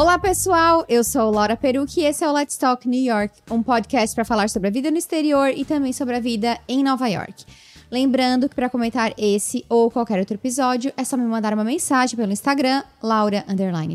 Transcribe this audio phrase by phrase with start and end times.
[0.00, 0.82] Olá, pessoal!
[0.88, 4.24] Eu sou Laura Perucci e esse é o Let's Talk New York, um podcast para
[4.24, 7.44] falar sobre a vida no exterior e também sobre a vida em Nova York.
[7.90, 12.16] Lembrando que para comentar esse ou qualquer outro episódio, é só me mandar uma mensagem
[12.16, 13.44] pelo Instagram, Laura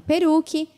[0.06, 0.70] Perucci.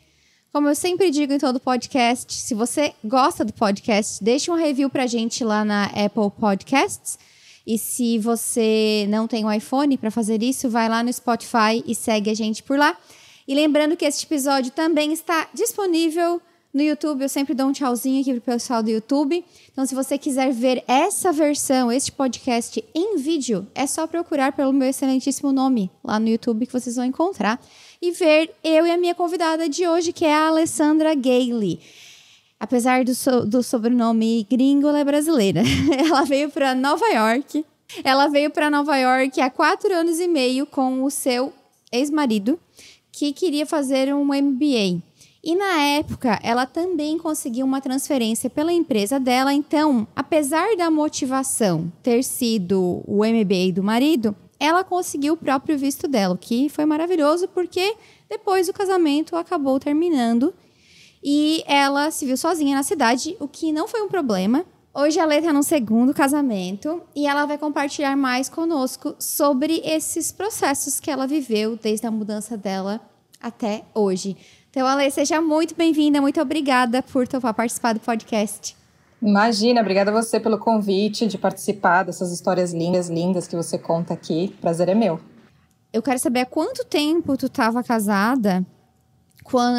[0.50, 4.88] Como eu sempre digo em todo podcast, se você gosta do podcast, deixe um review
[4.88, 7.18] pra gente lá na Apple Podcasts.
[7.66, 11.94] E se você não tem um iPhone para fazer isso, vai lá no Spotify e
[11.94, 12.96] segue a gente por lá.
[13.48, 16.38] E lembrando que este episódio também está disponível
[16.70, 17.22] no YouTube.
[17.22, 19.42] Eu sempre dou um tchauzinho aqui pro pessoal do YouTube.
[19.72, 24.70] Então, se você quiser ver essa versão, este podcast em vídeo, é só procurar pelo
[24.70, 27.58] meu excelentíssimo nome lá no YouTube que vocês vão encontrar
[28.02, 31.80] e ver eu e a minha convidada de hoje, que é a Alessandra Gailey.
[32.60, 35.62] Apesar do, so, do sobrenome gringo, ela é brasileira.
[36.06, 37.64] ela veio para Nova York.
[38.04, 41.50] Ela veio para Nova York há quatro anos e meio com o seu
[41.90, 42.60] ex-marido,
[43.18, 45.02] que queria fazer um MBA.
[45.42, 49.52] E na época, ela também conseguiu uma transferência pela empresa dela.
[49.52, 56.06] Então, apesar da motivação ter sido o MBA do marido, ela conseguiu o próprio visto
[56.06, 57.96] dela, o que foi maravilhoso porque
[58.28, 60.54] depois o casamento acabou terminando
[61.22, 64.64] e ela se viu sozinha na cidade, o que não foi um problema.
[65.00, 70.98] Hoje ela está no segundo casamento e ela vai compartilhar mais conosco sobre esses processos
[70.98, 73.00] que ela viveu desde a mudança dela
[73.40, 74.36] até hoje.
[74.68, 78.76] Então, Ale, seja muito bem-vinda, muito obrigada por topar participar do podcast.
[79.22, 84.14] Imagina, obrigada a você pelo convite de participar dessas histórias lindas, lindas que você conta
[84.14, 84.52] aqui.
[84.60, 85.20] Prazer é meu.
[85.92, 88.66] Eu quero saber há quanto tempo tu estava casada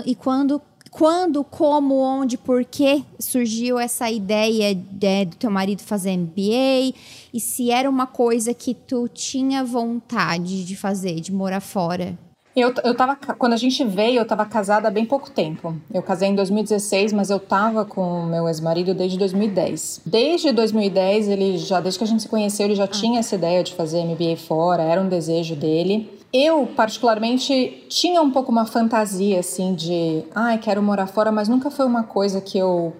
[0.06, 6.18] e quando, quando, como, onde, por que surgiu essa ideia de, do teu marido fazer
[6.18, 6.94] MBA
[7.34, 12.18] e se era uma coisa que tu tinha vontade de fazer, de morar fora.
[12.56, 15.76] Eu, eu tava, quando a gente veio, eu estava casada há bem pouco tempo.
[15.94, 20.02] Eu casei em 2016, mas eu estava com o meu ex-marido desde 2010.
[20.06, 22.88] Desde 2010, ele já, desde que a gente se conheceu, ele já ah.
[22.88, 26.19] tinha essa ideia de fazer MBA fora, era um desejo dele.
[26.32, 31.48] Eu, particularmente, tinha um pouco uma fantasia, assim, de, ai, ah, quero morar fora, mas
[31.48, 32.94] nunca foi uma coisa que eu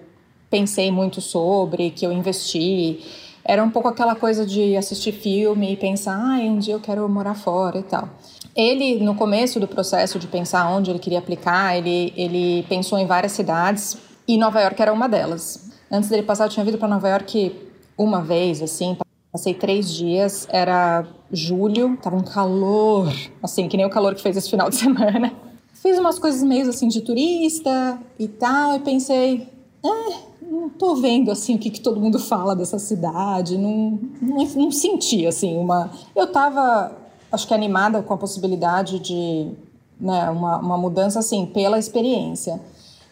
[0.50, 3.06] pensei muito sobre, que eu investi.
[3.46, 6.80] Era um pouco aquela coisa de assistir filme e pensar, ai, ah, um dia eu
[6.80, 8.10] quero morar fora e tal.
[8.56, 13.06] Ele, no começo do processo de pensar onde ele queria aplicar, ele, ele pensou em
[13.06, 13.96] várias cidades
[14.28, 15.70] e Nova York era uma delas.
[15.92, 17.56] Antes dele passar, eu tinha vindo para Nova York
[17.96, 18.98] uma vez, assim,
[19.32, 24.36] passei três dias, era julho, tava um calor, assim, que nem o calor que fez
[24.38, 25.34] esse final de semana.
[25.74, 29.48] Fiz umas coisas meio assim de turista e tal, e pensei,
[29.84, 34.46] eh, não tô vendo assim o que, que todo mundo fala dessa cidade, não, não,
[34.46, 35.92] não senti assim uma.
[36.16, 36.98] Eu tava
[37.32, 39.52] acho que animada com a possibilidade de
[40.00, 42.60] né, uma, uma mudança assim pela experiência.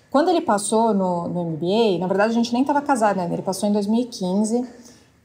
[0.09, 3.41] Quando ele passou no, no MBA, na verdade a gente nem estava casado ainda, ele
[3.41, 4.65] passou em 2015.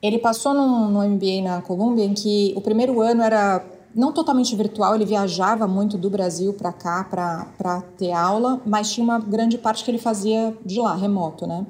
[0.03, 3.65] Ele passou no MBA na Colômbia em que o primeiro ano era
[3.95, 9.05] não totalmente virtual, ele viajava muito do Brasil para cá para ter aula, mas tinha
[9.05, 11.67] uma grande parte que ele fazia de lá, remoto, né?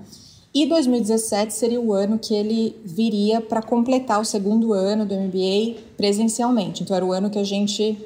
[0.54, 5.81] E 2017 seria o ano que ele viria para completar o segundo ano do MBA
[5.97, 6.82] presencialmente.
[6.82, 7.99] Então era o ano que a gente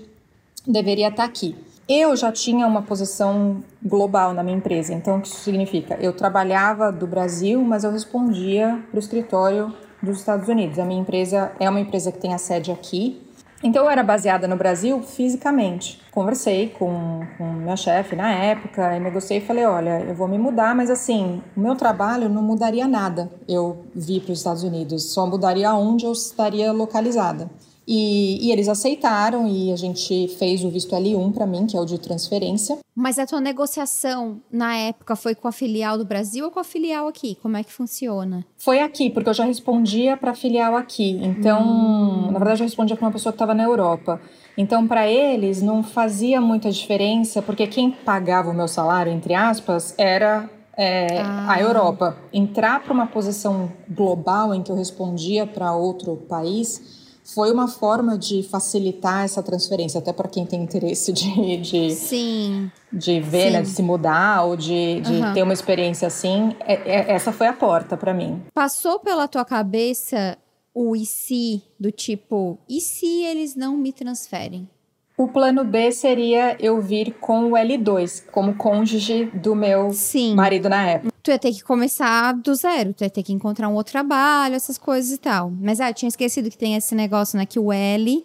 [0.66, 1.56] deveria estar tá aqui.
[1.88, 4.94] Eu já tinha uma posição global na minha empresa.
[4.94, 5.96] Então o que isso significa?
[6.00, 9.74] Eu trabalhava do Brasil, mas eu respondia para o escritório
[10.06, 10.78] dos Estados Unidos.
[10.78, 13.20] A minha empresa é uma empresa que tem a sede aqui,
[13.62, 16.00] então eu era baseada no Brasil fisicamente.
[16.10, 20.38] Conversei com, com minha chefe na época e negociei e falei: olha, eu vou me
[20.38, 23.30] mudar, mas assim, o meu trabalho não mudaria nada.
[23.48, 27.50] Eu vi para os Estados Unidos, só mudaria onde eu estaria localizada.
[27.86, 31.80] E, e, eles aceitaram e a gente fez o visto L1 para mim, que é
[31.80, 32.78] o de transferência.
[32.94, 36.64] Mas a tua negociação na época foi com a filial do Brasil ou com a
[36.64, 37.38] filial aqui?
[37.40, 38.44] Como é que funciona?
[38.56, 41.20] Foi aqui, porque eu já respondia para a filial aqui.
[41.22, 42.30] Então, hum.
[42.32, 44.20] na verdade, eu respondia para uma pessoa que estava na Europa.
[44.58, 49.94] Então, para eles, não fazia muita diferença, porque quem pagava o meu salário, entre aspas,
[49.96, 51.52] era é, ah.
[51.52, 52.16] a Europa.
[52.32, 56.95] Entrar para uma posição global em que eu respondia para outro país
[57.34, 62.70] foi uma forma de facilitar essa transferência, até para quem tem interesse de, de, Sim.
[62.92, 63.50] de ver, Sim.
[63.50, 65.34] Né, de se mudar ou de, de uhum.
[65.34, 66.54] ter uma experiência assim.
[66.60, 68.42] É, é, essa foi a porta para mim.
[68.54, 70.38] Passou pela tua cabeça
[70.72, 74.68] o e se do tipo, e se eles não me transferem?
[75.18, 80.34] O plano B seria eu vir com o L2, como cônjuge do meu Sim.
[80.34, 81.12] marido na época.
[81.22, 84.54] Tu ia ter que começar do zero, tu ia ter que encontrar um outro trabalho,
[84.54, 85.50] essas coisas e tal.
[85.50, 87.46] Mas ah, eu tinha esquecido que tem esse negócio, né?
[87.46, 88.24] Que o L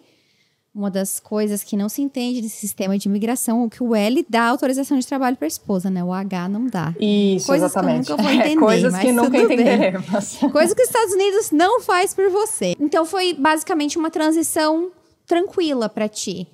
[0.74, 4.24] uma das coisas que não se entende nesse sistema de imigração é que o L
[4.26, 6.02] dá autorização de trabalho para a esposa, né?
[6.02, 6.94] O H não dá.
[6.98, 8.06] Isso, coisas exatamente.
[8.06, 9.44] Que eu nunca vou entender, é, coisas que nunca bem.
[9.44, 10.38] entenderemos.
[10.50, 12.74] Coisa que os Estados Unidos não faz por você.
[12.80, 14.90] Então foi basicamente uma transição
[15.26, 16.48] tranquila para ti.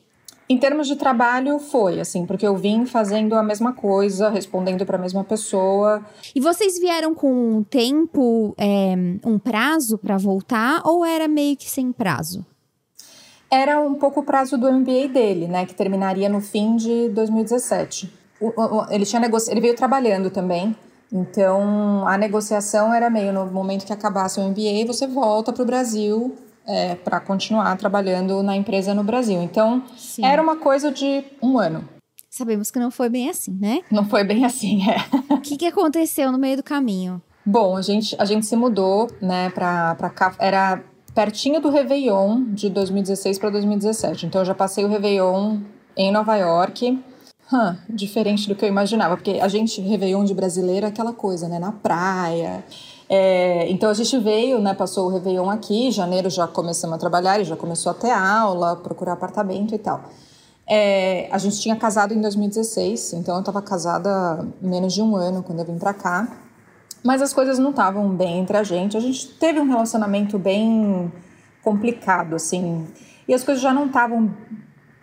[0.50, 4.96] Em termos de trabalho, foi, assim, porque eu vim fazendo a mesma coisa, respondendo para
[4.96, 6.02] a mesma pessoa.
[6.34, 8.94] E vocês vieram com um tempo, é,
[9.26, 12.46] um prazo para voltar, ou era meio que sem prazo?
[13.50, 18.10] Era um pouco o prazo do MBA dele, né, que terminaria no fim de 2017.
[18.40, 19.50] O, o, ele, tinha negoci...
[19.50, 20.74] ele veio trabalhando também,
[21.12, 25.66] então a negociação era meio no momento que acabasse o MBA, você volta para o
[25.66, 26.34] Brasil
[26.68, 29.40] é, para continuar trabalhando na empresa no Brasil.
[29.42, 30.24] Então, Sim.
[30.24, 31.88] era uma coisa de um ano.
[32.30, 33.80] Sabemos que não foi bem assim, né?
[33.90, 34.98] Não foi bem assim, é.
[35.32, 37.22] O que, que aconteceu no meio do caminho?
[37.44, 40.36] Bom, a gente, a gente se mudou, né, pra cá.
[40.38, 40.84] Era
[41.14, 44.26] pertinho do Réveillon de 2016 para 2017.
[44.26, 45.60] Então, eu já passei o Réveillon
[45.96, 47.02] em Nova York.
[47.50, 51.48] Hum, diferente do que eu imaginava, porque a gente, Réveillon de brasileiro, é aquela coisa,
[51.48, 51.58] né?
[51.58, 52.62] Na praia,
[53.08, 56.98] é, então a gente veio, né, passou o Réveillon aqui, em janeiro já começamos a
[56.98, 60.02] trabalhar, e já começou a ter aula, procurar apartamento e tal.
[60.70, 65.42] É, a gente tinha casado em 2016, então eu estava casada menos de um ano
[65.42, 66.28] quando eu vim para cá.
[67.02, 68.96] Mas as coisas não estavam bem entre a gente.
[68.96, 71.10] A gente teve um relacionamento bem
[71.62, 72.86] complicado, assim.
[73.26, 74.34] E as coisas já não estavam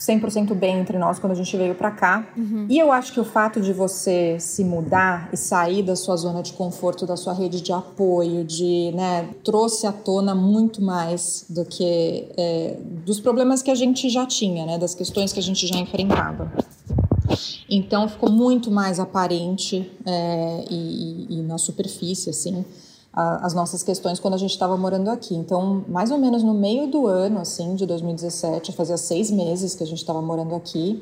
[0.05, 2.27] 100% bem entre nós quando a gente veio para cá.
[2.37, 2.67] Uhum.
[2.69, 6.43] E eu acho que o fato de você se mudar e sair da sua zona
[6.43, 11.65] de conforto, da sua rede de apoio, de, né, trouxe à tona muito mais do
[11.65, 15.65] que é, dos problemas que a gente já tinha, né, das questões que a gente
[15.65, 16.51] já enfrentava.
[17.69, 22.63] Então ficou muito mais aparente é, e, e, e na superfície, assim,
[23.15, 25.33] as nossas questões quando a gente estava morando aqui.
[25.35, 29.83] Então, mais ou menos no meio do ano, assim, de 2017, fazia seis meses que
[29.83, 31.01] a gente estava morando aqui,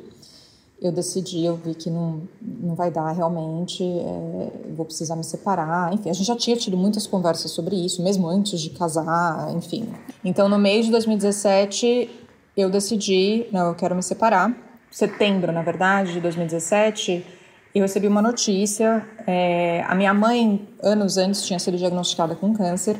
[0.79, 5.93] eu decidi, eu vi que não, não vai dar realmente, é, vou precisar me separar.
[5.93, 9.87] Enfim, a gente já tinha tido muitas conversas sobre isso, mesmo antes de casar, enfim.
[10.23, 12.09] Então, no mês de 2017,
[12.55, 14.55] eu decidi, não, eu quero me separar.
[14.91, 17.25] Setembro, na verdade, de 2017
[17.79, 19.05] eu recebi uma notícia.
[19.25, 22.97] É, a minha mãe, anos antes, tinha sido diagnosticada com câncer.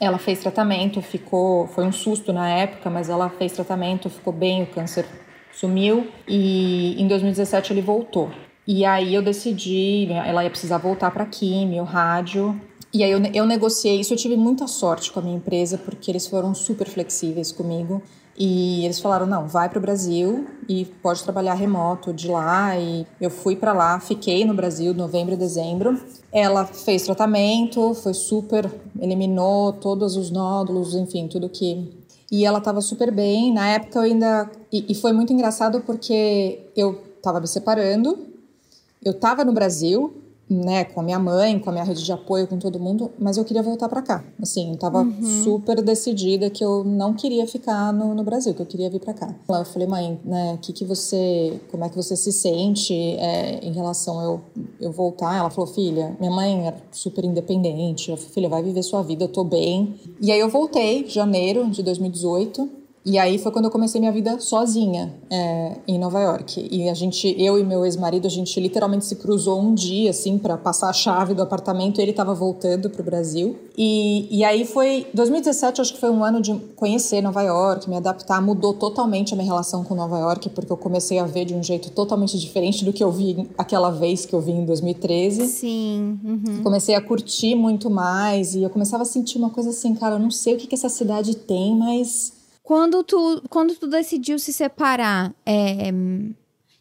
[0.00, 1.66] Ela fez tratamento, ficou.
[1.68, 5.06] Foi um susto na época, mas ela fez tratamento, ficou bem, o câncer
[5.52, 6.08] sumiu.
[6.26, 8.30] E em 2017 ele voltou.
[8.66, 12.58] E aí eu decidi, ela ia precisar voltar para químio, rádio.
[12.92, 14.14] E aí eu, eu negociei isso.
[14.14, 18.02] Eu tive muita sorte com a minha empresa, porque eles foram super flexíveis comigo.
[18.38, 22.78] E eles falaram: não, vai para o Brasil e pode trabalhar remoto de lá.
[22.78, 26.00] E eu fui para lá, fiquei no Brasil novembro e dezembro.
[26.32, 31.92] Ela fez tratamento, foi super, eliminou todos os nódulos, enfim, tudo que.
[32.30, 33.52] E ela estava super bem.
[33.52, 34.50] Na época eu ainda.
[34.72, 38.18] E, e foi muito engraçado porque eu estava me separando,
[39.04, 40.14] eu estava no Brasil,
[40.48, 43.36] né, com a minha mãe, com a minha rede de apoio, com todo mundo, mas
[43.36, 44.24] eu queria voltar para cá.
[44.40, 45.44] Assim, eu tava uhum.
[45.44, 49.12] super decidida que eu não queria ficar no, no Brasil, que eu queria vir para
[49.12, 49.34] cá.
[49.48, 53.72] Eu falei, mãe, né, que que você, como é que você se sente é, em
[53.72, 54.40] relação a eu,
[54.80, 55.36] eu voltar?
[55.36, 59.24] Ela falou, filha, minha mãe era super independente, eu falei, filha, vai viver sua vida,
[59.24, 59.94] eu tô bem.
[60.20, 64.40] E aí eu voltei, janeiro de 2018, e aí foi quando eu comecei minha vida
[64.40, 66.68] sozinha é, em Nova York.
[66.72, 70.36] E a gente, eu e meu ex-marido, a gente literalmente se cruzou um dia, assim,
[70.36, 72.00] para passar a chave do apartamento.
[72.00, 73.56] Ele estava voltando para o Brasil.
[73.78, 75.06] E, e aí foi.
[75.14, 78.42] 2017, acho que foi um ano de conhecer Nova York, me adaptar.
[78.42, 81.62] Mudou totalmente a minha relação com Nova York, porque eu comecei a ver de um
[81.62, 85.46] jeito totalmente diferente do que eu vi aquela vez que eu vi em 2013.
[85.46, 86.18] Sim.
[86.24, 86.62] Uhum.
[86.64, 88.56] Comecei a curtir muito mais.
[88.56, 90.74] E eu começava a sentir uma coisa assim, cara, eu não sei o que, que
[90.74, 92.34] essa cidade tem, mas
[92.66, 95.92] quando tu, quando tu decidiu se separar, é,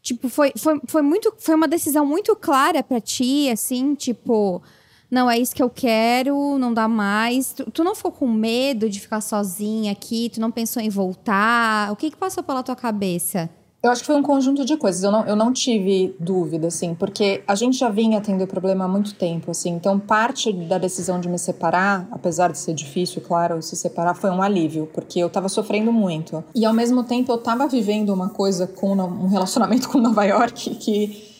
[0.01, 4.63] tipo, foi, foi, foi, muito, foi uma decisão muito clara para ti, assim, tipo,
[5.11, 7.53] não é isso que eu quero, não dá mais.
[7.53, 10.31] Tu, tu, não ficou com medo de ficar sozinha aqui?
[10.33, 11.91] Tu não pensou em voltar?
[11.91, 13.47] O que que passou pela tua cabeça?
[13.85, 15.03] Eu acho que foi um conjunto de coisas.
[15.03, 18.87] Eu não, eu não tive dúvida, assim, porque a gente já vinha tendo problema há
[18.87, 19.69] muito tempo, assim.
[19.69, 24.31] Então, parte da decisão de me separar, apesar de ser difícil, claro, se separar, foi
[24.31, 26.43] um alívio, porque eu tava sofrendo muito.
[26.55, 30.73] E ao mesmo tempo, eu tava vivendo uma coisa com um relacionamento com Nova York
[30.77, 31.35] que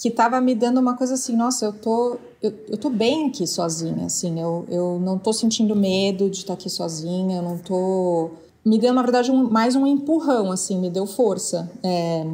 [0.00, 3.44] que tava me dando uma coisa assim, nossa, eu tô eu, eu tô bem aqui
[3.48, 8.30] sozinha, assim, eu, eu não tô sentindo medo de estar aqui sozinha, eu não tô
[8.68, 12.26] me deu, na verdade, um, mais um empurrão, assim, me deu força é,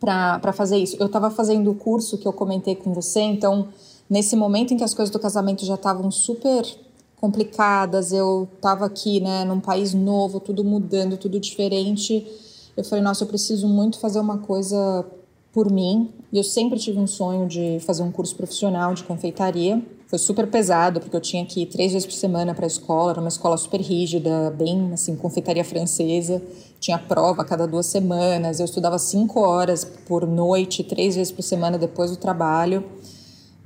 [0.00, 0.96] para fazer isso.
[0.98, 3.68] Eu estava fazendo o curso que eu comentei com você, então,
[4.10, 6.66] nesse momento em que as coisas do casamento já estavam super
[7.20, 12.26] complicadas, eu estava aqui, né, num país novo, tudo mudando, tudo diferente.
[12.76, 15.06] eu falei, nossa, eu preciso muito fazer uma coisa
[15.52, 16.10] por mim.
[16.32, 19.82] E eu sempre tive um sonho de fazer um curso profissional de confeitaria.
[20.06, 23.10] Foi super pesado, porque eu tinha que ir três vezes por semana para a escola,
[23.10, 26.40] era uma escola super rígida, bem assim, confeitaria francesa.
[26.78, 31.42] Tinha prova a cada duas semanas, eu estudava cinco horas por noite, três vezes por
[31.42, 32.84] semana depois do trabalho.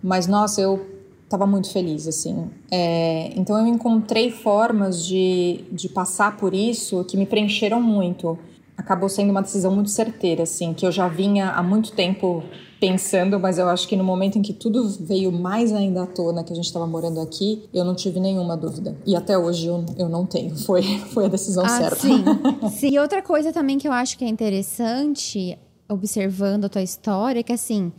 [0.03, 0.81] Mas, nossa, eu
[1.25, 2.51] estava muito feliz, assim.
[2.71, 8.39] É, então, eu encontrei formas de, de passar por isso que me preencheram muito.
[8.79, 12.43] Acabou sendo uma decisão muito certeira, assim, que eu já vinha há muito tempo
[12.81, 16.43] pensando, mas eu acho que no momento em que tudo veio mais ainda à tona,
[16.43, 18.97] que a gente estava morando aqui, eu não tive nenhuma dúvida.
[19.07, 20.57] E até hoje eu, eu não tenho.
[20.71, 21.97] Foi, foi a decisão ah, certa.
[21.97, 22.25] Sim.
[22.73, 22.89] sim.
[22.93, 25.59] E outra coisa também que eu acho que é interessante,
[25.89, 27.93] observando a tua história, é que assim,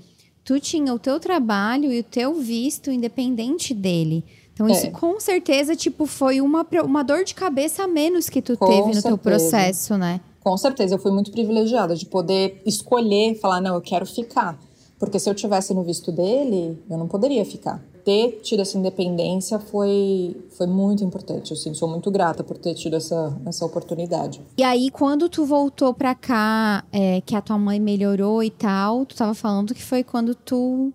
[0.43, 4.23] tu tinha o teu trabalho e o teu visto independente dele.
[4.53, 4.89] Então, isso é.
[4.89, 8.79] com certeza, tipo, foi uma, uma dor de cabeça a menos que tu com teve
[8.79, 9.07] no certeza.
[9.07, 10.21] teu processo, né?
[10.39, 14.59] Com certeza, eu fui muito privilegiada de poder escolher, falar, não, eu quero ficar.
[15.01, 17.83] Porque se eu tivesse no visto dele, eu não poderia ficar.
[18.05, 21.53] Ter tido essa independência foi, foi muito importante.
[21.53, 24.39] Assim, sou muito grata por ter tido essa, essa oportunidade.
[24.55, 29.03] E aí, quando tu voltou pra cá, é, que a tua mãe melhorou e tal,
[29.03, 30.93] tu tava falando que foi quando tu,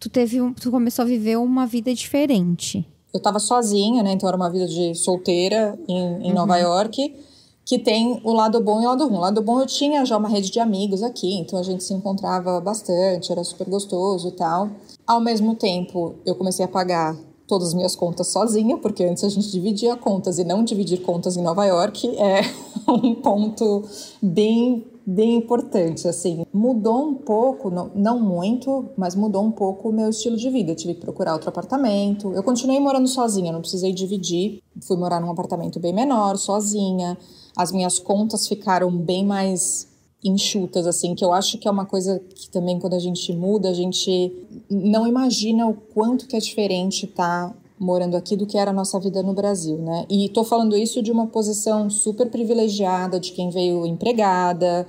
[0.00, 2.84] tu, teve, tu começou a viver uma vida diferente.
[3.12, 4.10] Eu tava sozinha, né?
[4.10, 6.34] Então era uma vida de solteira em, em uhum.
[6.34, 7.14] Nova York
[7.64, 9.16] que tem o lado bom e o lado ruim.
[9.16, 11.94] O lado bom eu tinha já uma rede de amigos aqui, então a gente se
[11.94, 14.70] encontrava bastante, era super gostoso e tal.
[15.06, 17.16] Ao mesmo tempo, eu comecei a pagar
[17.46, 21.36] todas as minhas contas sozinha, porque antes a gente dividia contas e não dividir contas
[21.36, 22.40] em Nova York é
[22.88, 23.82] um ponto
[24.22, 26.46] bem bem importante, assim.
[26.50, 30.72] Mudou um pouco, não, muito, mas mudou um pouco o meu estilo de vida.
[30.72, 32.32] Eu tive que procurar outro apartamento.
[32.32, 34.62] Eu continuei morando sozinha, não precisei dividir.
[34.80, 37.18] Fui morar num apartamento bem menor, sozinha
[37.56, 39.88] as minhas contas ficaram bem mais
[40.24, 43.68] enxutas, assim, que eu acho que é uma coisa que também quando a gente muda,
[43.68, 44.32] a gente
[44.70, 48.74] não imagina o quanto que é diferente estar tá morando aqui do que era a
[48.74, 50.06] nossa vida no Brasil, né?
[50.08, 54.86] E tô falando isso de uma posição super privilegiada, de quem veio empregada,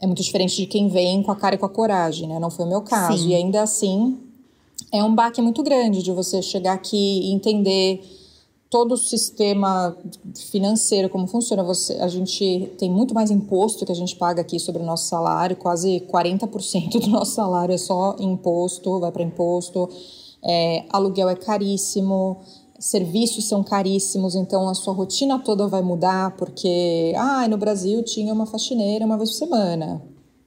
[0.00, 2.40] é muito diferente de quem vem com a cara e com a coragem, né?
[2.40, 3.18] Não foi o meu caso.
[3.18, 3.28] Sim.
[3.28, 4.18] E ainda assim,
[4.90, 8.02] é um baque muito grande de você chegar aqui e entender
[8.72, 9.94] todo o sistema
[10.50, 11.62] financeiro, como funciona.
[11.62, 15.08] Você, a gente tem muito mais imposto que a gente paga aqui sobre o nosso
[15.08, 19.90] salário, quase 40% do nosso salário é só imposto, vai para imposto.
[20.42, 22.38] É, aluguel é caríssimo,
[22.78, 28.32] serviços são caríssimos, então a sua rotina toda vai mudar, porque ah, no Brasil tinha
[28.32, 30.02] uma faxineira uma vez por semana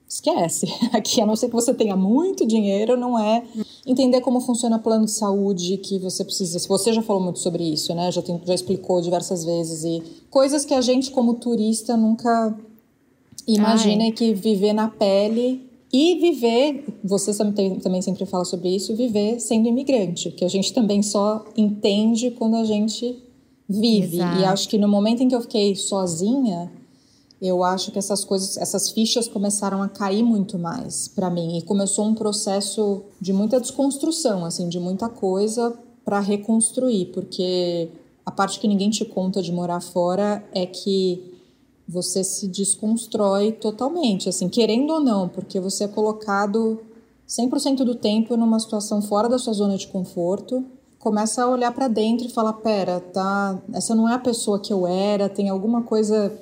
[0.08, 0.67] esquece.
[0.94, 3.44] Aqui, a não ser que você tenha muito dinheiro, não é
[3.86, 6.58] entender como funciona plano de saúde que você precisa.
[6.60, 8.12] Você já falou muito sobre isso, né?
[8.12, 9.84] Já, tem, já explicou diversas vezes.
[9.84, 12.58] E coisas que a gente, como turista, nunca
[13.48, 14.12] imagina Ai.
[14.12, 19.70] que viver na pele e viver, você também, também sempre fala sobre isso, viver sendo
[19.70, 23.24] imigrante, que a gente também só entende quando a gente
[23.70, 24.18] vive.
[24.18, 24.42] Exato.
[24.42, 26.72] E acho que no momento em que eu fiquei sozinha,
[27.42, 31.58] eu acho que essas coisas, essas fichas começaram a cair muito mais para mim.
[31.58, 37.89] E começou um processo de muita desconstrução, assim, de muita coisa para reconstruir, porque
[38.25, 41.34] a parte que ninguém te conta de morar fora é que
[41.88, 46.80] você se desconstrói totalmente, assim, querendo ou não, porque você é colocado
[47.27, 50.65] 100% do tempo numa situação fora da sua zona de conforto,
[50.98, 54.74] começa a olhar para dentro e falar, pera, tá, essa não é a pessoa que
[54.74, 56.36] eu era, tem alguma coisa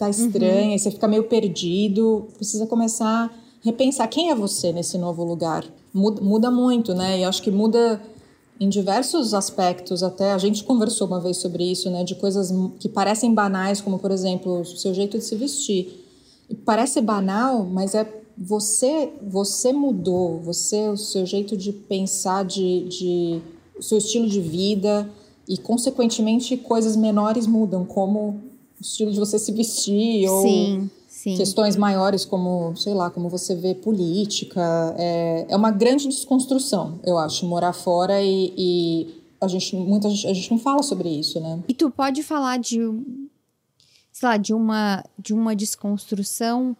[0.00, 0.78] tá estranha, uhum.
[0.78, 3.30] você fica meio perdido, precisa começar a
[3.62, 5.64] repensar quem é você nesse novo lugar.
[5.92, 7.18] Muda, muda muito, né?
[7.20, 8.00] E acho que muda
[8.58, 12.02] em diversos aspectos, até a gente conversou uma vez sobre isso, né?
[12.02, 16.04] De coisas que parecem banais, como por exemplo, o seu jeito de se vestir.
[16.48, 22.84] E parece banal, mas é você, você mudou, você, o seu jeito de pensar, de,
[22.88, 23.42] de
[23.78, 25.10] o seu estilo de vida
[25.46, 28.49] e consequentemente coisas menores mudam, como
[28.80, 31.36] estilo de você se vestir ou sim, sim.
[31.36, 34.94] questões maiores como, sei lá, como você vê política.
[34.98, 40.26] É, é uma grande desconstrução, eu acho, morar fora e, e a gente muita gente,
[40.26, 41.62] a gente não fala sobre isso, né?
[41.68, 42.78] E tu pode falar de
[44.12, 46.76] sei lá, de uma de uma desconstrução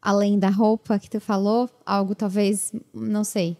[0.00, 3.56] além da roupa que tu falou, algo talvez, não sei,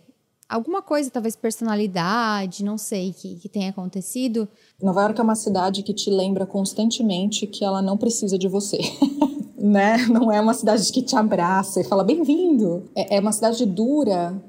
[0.51, 4.49] alguma coisa, talvez personalidade, não sei, que, que tenha acontecido.
[4.83, 8.79] Nova York é uma cidade que te lembra constantemente que ela não precisa de você.
[9.57, 9.99] né?
[10.09, 12.85] Não é uma cidade que te abraça e fala bem-vindo.
[12.95, 14.43] É, é uma cidade dura,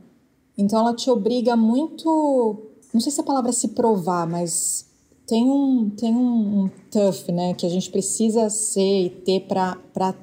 [0.58, 2.72] então ela te obriga muito.
[2.94, 4.90] Não sei se a palavra é se provar, mas
[5.28, 9.78] tem um, tem um, um tough, né, que a gente precisa ser e ter para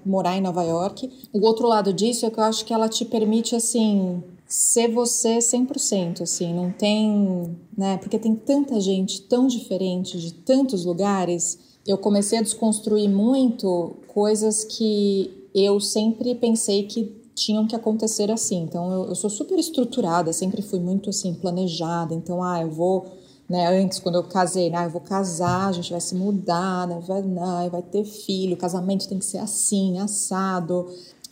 [0.04, 1.10] morar em Nova York.
[1.32, 5.38] O outro lado disso é que eu acho que ela te permite, assim, ser você
[5.38, 11.58] 100%, assim, não tem, né, porque tem tanta gente tão diferente de tantos lugares.
[11.86, 18.62] Eu comecei a desconstruir muito coisas que eu sempre pensei que tinham que acontecer assim.
[18.62, 22.14] Então, eu, eu sou super estruturada, sempre fui muito, assim, planejada.
[22.14, 23.06] Então, ah, eu vou
[23.48, 23.66] né?
[23.66, 24.84] Antes, quando eu casei, né?
[24.84, 27.00] eu vou casar, a gente vai se mudar, né?
[27.06, 27.68] vai, né?
[27.70, 30.86] vai ter filho, casamento tem que ser assim, assado.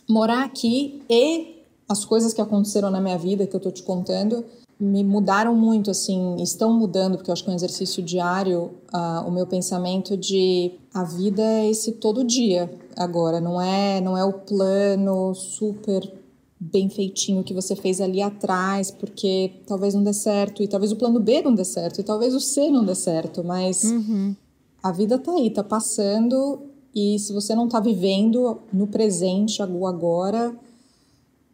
[0.09, 1.56] Morar aqui e
[1.87, 4.43] as coisas que aconteceram na minha vida, que eu tô te contando,
[4.79, 9.27] me mudaram muito, assim, estão mudando, porque eu acho que é um exercício diário, uh,
[9.27, 14.23] o meu pensamento de a vida é esse todo dia agora, não é, não é
[14.23, 16.13] o plano super
[16.59, 20.95] bem feitinho que você fez ali atrás, porque talvez não dê certo, e talvez o
[20.95, 24.35] plano B não dê certo, e talvez o C não dê certo, mas uhum.
[24.81, 26.59] a vida tá aí, tá passando,
[26.93, 30.55] e se você não tá vivendo no presente, agora,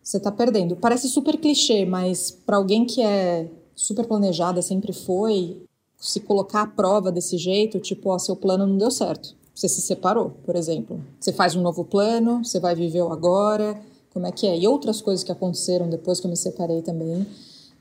[0.03, 0.75] você tá perdendo.
[0.75, 5.63] Parece super clichê, mas para alguém que é super planejada, sempre foi,
[5.97, 9.35] se colocar à prova desse jeito, tipo, ó, seu plano não deu certo.
[9.55, 10.99] Você se separou, por exemplo.
[11.19, 13.79] Você faz um novo plano, você vai viver o agora,
[14.13, 14.57] como é que é.
[14.57, 17.25] E outras coisas que aconteceram depois que eu me separei também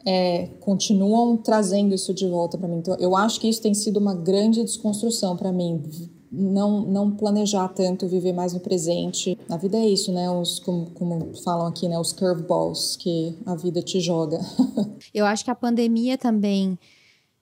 [0.04, 2.78] é, continuam trazendo isso de volta para mim.
[2.78, 5.82] Então, eu acho que isso tem sido uma grande desconstrução para mim.
[6.32, 9.38] Não, não planejar tanto, viver mais no presente.
[9.50, 10.30] A vida é isso, né?
[10.30, 11.98] Os, como, como falam aqui, né?
[11.98, 14.40] Os curveballs que a vida te joga.
[15.12, 16.78] eu acho que a pandemia também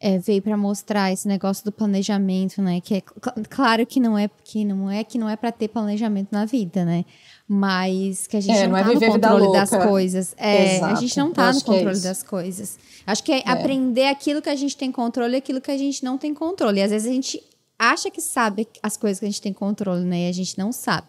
[0.01, 2.81] é, veio para mostrar esse negócio do planejamento, né?
[2.81, 3.01] Que é
[3.49, 6.85] claro que não é que não é que não é para ter planejamento na vida,
[6.85, 7.05] né?
[7.53, 10.35] mas que a gente é, não, não é tá no controle das coisas.
[10.39, 10.93] É, Exato.
[10.93, 12.79] a gente não tá no é controle é das coisas.
[13.05, 15.77] Acho que é, é, aprender aquilo que a gente tem controle e aquilo que a
[15.77, 16.79] gente não tem controle.
[16.79, 17.43] E às vezes a gente
[17.81, 20.27] acha que sabe as coisas que a gente tem controle, né?
[20.27, 21.09] E a gente não sabe.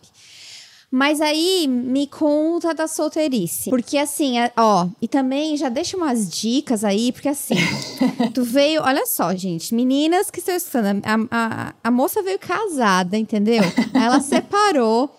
[0.89, 3.69] Mas aí me conta da solteirice.
[3.69, 7.55] Porque assim, é, ó, e também já deixa umas dicas aí, porque assim,
[8.33, 13.17] tu veio, olha só, gente, meninas que estão estudando, a, a, a moça veio casada,
[13.17, 13.63] entendeu?
[13.93, 15.15] Ela separou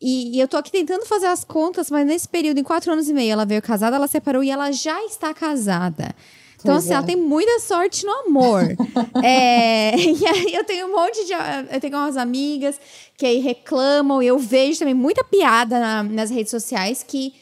[0.00, 3.08] e, e, eu tô aqui tentando fazer as contas, mas nesse período, em quatro anos
[3.08, 6.14] e meio, ela veio casada, ela separou e ela já está casada.
[6.60, 6.96] Então, pois assim, é.
[6.96, 8.62] ela tem muita sorte no amor.
[9.22, 11.32] é, e aí eu tenho um monte de.
[11.72, 12.78] Eu tenho umas amigas
[13.16, 17.34] que aí reclamam, e eu vejo também muita piada na, nas redes sociais que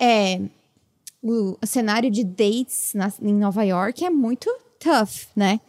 [0.00, 0.40] é,
[1.22, 5.60] o, o cenário de dates na, em Nova York é muito tough, né?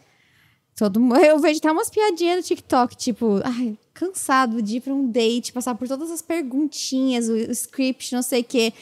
[0.76, 5.10] Todo, eu vejo até umas piadinhas no TikTok, tipo, ai, cansado de ir pra um
[5.10, 8.72] date, passar por todas as perguntinhas, o, o script, não sei o quê.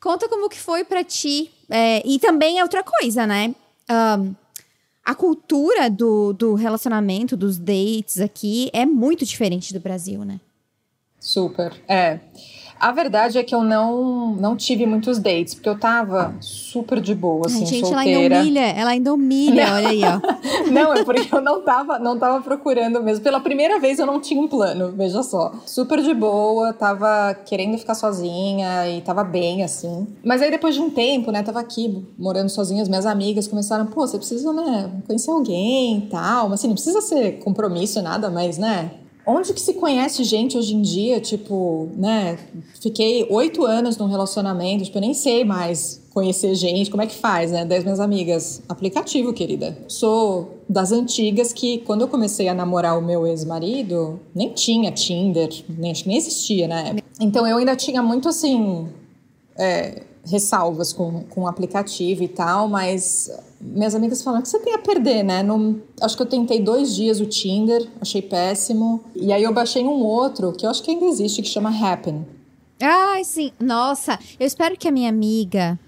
[0.00, 1.50] Conta como que foi para ti.
[1.70, 3.54] É, e também é outra coisa, né?
[3.90, 4.34] Um,
[5.04, 10.38] a cultura do, do relacionamento, dos dates aqui é muito diferente do Brasil, né?
[11.18, 12.20] Super, é.
[12.80, 17.14] A verdade é que eu não, não tive muitos dates, porque eu tava super de
[17.14, 18.10] boa, assim, Ai, gente, solteira.
[18.10, 19.76] ela ainda humilha, ela ainda humilha, não.
[19.76, 20.20] olha aí, ó.
[20.70, 23.24] não, é porque eu não tava, não tava procurando mesmo.
[23.24, 25.52] Pela primeira vez eu não tinha um plano, veja só.
[25.66, 30.06] Super de boa, tava querendo ficar sozinha e tava bem, assim.
[30.24, 33.86] Mas aí depois de um tempo, né, tava aqui morando sozinha, as minhas amigas começaram,
[33.86, 36.48] pô, você precisa, né, conhecer alguém e tal.
[36.48, 38.90] Mas assim, não precisa ser compromisso, nada, mas, né,
[39.30, 41.20] Onde que se conhece gente hoje em dia?
[41.20, 42.38] Tipo, né?
[42.80, 46.90] Fiquei oito anos num relacionamento, tipo, eu nem sei mais conhecer gente.
[46.90, 47.62] Como é que faz, né?
[47.62, 48.62] Dez minhas amigas.
[48.66, 49.76] Aplicativo, querida.
[49.86, 55.50] Sou das antigas que, quando eu comecei a namorar o meu ex-marido, nem tinha Tinder,
[55.68, 57.04] nem, nem existia na época.
[57.20, 58.88] Então eu ainda tinha muito assim.
[59.58, 64.74] É, ressalvas com, com o aplicativo e tal, mas minhas amigas falaram que você tem
[64.74, 65.42] a perder, né?
[65.42, 69.02] Não, acho que eu tentei dois dias o Tinder, achei péssimo.
[69.14, 72.26] E aí eu baixei um outro, que eu acho que ainda existe, que chama Happen.
[72.80, 73.52] Ai, sim.
[73.58, 75.78] Nossa, eu espero que a minha amiga.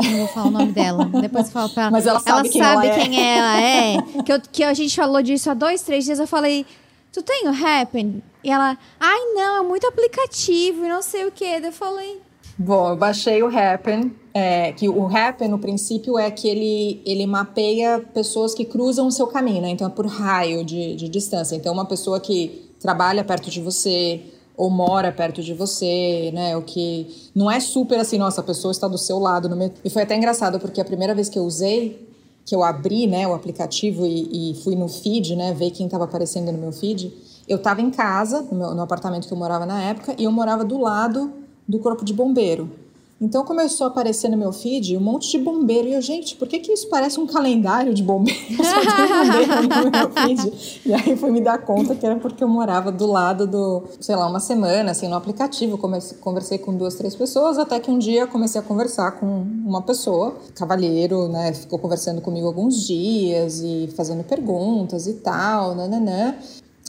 [0.00, 1.04] Não vou falar o nome dela.
[1.20, 1.90] Depois eu falo pra ela.
[1.90, 3.36] Mas ela sabe, ela quem, sabe ela quem é.
[3.36, 4.22] ela é.
[4.22, 6.18] Que, eu, que a gente falou disso há dois, três dias.
[6.18, 6.64] Eu falei,
[7.12, 8.22] tu tem o Happen?
[8.44, 11.44] E ela, ai não, é muito aplicativo e não sei o que.
[11.44, 12.20] Eu falei,
[12.58, 17.26] Bom, eu baixei o Happen, é, que o Happen, no princípio, é que ele, ele
[17.26, 19.68] mapeia pessoas que cruzam o seu caminho, né?
[19.68, 21.54] Então é por raio de, de distância.
[21.54, 24.22] Então, uma pessoa que trabalha perto de você
[24.56, 26.56] ou mora perto de você, né?
[26.56, 29.50] O que não é super assim, nossa, a pessoa está do seu lado.
[29.50, 32.08] No E foi até engraçado, porque a primeira vez que eu usei,
[32.46, 35.52] que eu abri né, o aplicativo e, e fui no feed, né?
[35.52, 37.12] Ver quem estava aparecendo no meu feed.
[37.46, 40.32] Eu estava em casa, no, meu, no apartamento que eu morava na época, e eu
[40.32, 42.70] morava do lado do corpo de bombeiro.
[43.18, 45.88] Então começou a aparecer no meu feed um monte de bombeiro.
[45.88, 48.38] E eu, gente, por que, que isso parece um calendário de bombeiro?
[48.62, 50.80] Só tem bombeiro no meu feed.
[50.84, 54.14] E aí fui me dar conta que era porque eu morava do lado do, sei
[54.14, 55.78] lá, uma semana, assim, no aplicativo.
[55.78, 59.80] Comecei, conversei com duas, três pessoas, até que um dia comecei a conversar com uma
[59.80, 61.54] pessoa, cavalheiro, né?
[61.54, 66.34] Ficou conversando comigo alguns dias e fazendo perguntas e tal, nananã.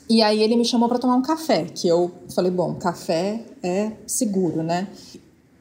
[0.09, 3.91] E aí ele me chamou para tomar um café, que eu falei, bom, café é
[4.05, 4.87] seguro, né?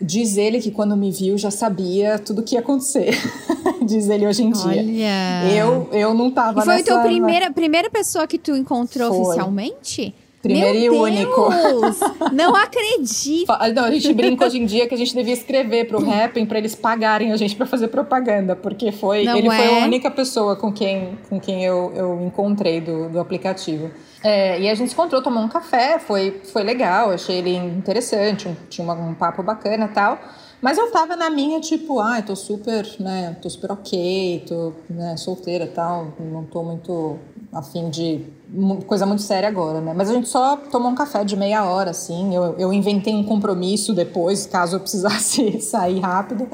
[0.00, 3.11] Diz ele que quando me viu já sabia tudo o que ia acontecer.
[3.82, 4.66] Diz ele hoje em dia.
[4.66, 5.52] Olha.
[5.52, 6.92] Eu, eu não tava E foi nessa...
[6.92, 9.20] a tua primeira, primeira pessoa que tu encontrou Foi.
[9.22, 10.14] oficialmente?
[10.46, 11.48] Primeiro Meu e único.
[11.50, 12.00] Deus!
[12.32, 13.52] Não acredito!
[13.74, 16.59] Não, a gente brinca hoje em dia que a gente devia escrever pro Rapping para
[16.59, 19.80] eles pagarem a gente para fazer propaganda, porque foi Não ele foi é?
[19.82, 23.90] a única pessoa com quem, com quem eu, eu encontrei do, do aplicativo.
[24.22, 28.48] É, e a gente se encontrou, tomou um café, foi, foi legal, achei ele interessante,
[28.48, 30.18] um- tinha uma- um papo bacana e tal.
[30.61, 35.16] Mas eu tava na minha, tipo, ah, tô super, né, tô super ok, tô né,
[35.16, 37.18] solteira e tal, não tô muito
[37.59, 39.92] afim de mu- coisa muito séria agora, né?
[39.97, 42.35] Mas a gente só tomou um café de meia hora, assim.
[42.35, 46.49] Eu, eu inventei um compromisso depois, caso eu precisasse sair rápido.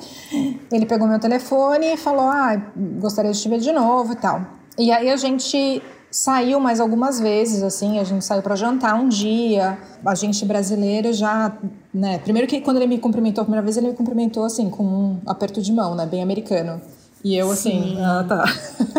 [0.70, 2.56] Ele pegou meu telefone e falou: Ah,
[3.00, 4.40] gostaria de te ver de novo e tal.
[4.78, 7.98] E aí a gente saiu mais algumas vezes, assim.
[7.98, 9.78] A gente saiu para jantar um dia.
[10.04, 11.56] A gente brasileiro já,
[11.92, 12.18] né?
[12.18, 15.20] Primeiro que quando ele me cumprimentou a primeira vez, ele me cumprimentou assim, com um
[15.26, 16.06] aperto de mão, né?
[16.06, 16.80] Bem americano.
[17.24, 18.44] E eu, assim, ah, tá.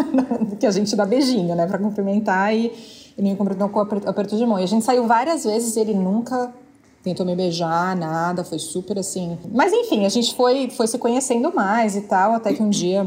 [0.59, 2.55] que a gente dá beijinho, né, pra cumprimentar.
[2.55, 2.71] E
[3.17, 4.59] ele me cumprimentou com aper- aperto de mão.
[4.59, 6.53] E a gente saiu várias vezes e ele nunca
[7.03, 8.43] tentou me beijar, nada.
[8.43, 9.37] Foi super assim.
[9.51, 12.33] Mas enfim, a gente foi, foi se conhecendo mais e tal.
[12.33, 13.05] Até que um dia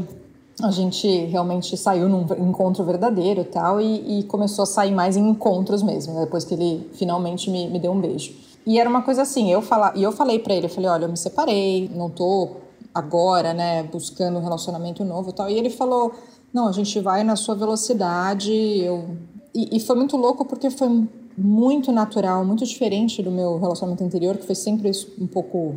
[0.61, 3.81] a gente realmente saiu num encontro verdadeiro e tal.
[3.81, 7.67] E, e começou a sair mais em encontros mesmo, né, depois que ele finalmente me,
[7.67, 8.33] me deu um beijo.
[8.65, 11.05] E era uma coisa assim, eu fala, e eu falei pra ele, eu falei, olha,
[11.05, 12.49] eu me separei, não tô
[12.97, 15.49] agora, né, buscando um relacionamento novo tal.
[15.49, 16.13] E ele falou,
[16.53, 18.51] não, a gente vai na sua velocidade.
[18.51, 19.17] Eu...
[19.53, 21.07] E, e foi muito louco porque foi
[21.37, 25.75] muito natural, muito diferente do meu relacionamento anterior, que foi sempre um pouco,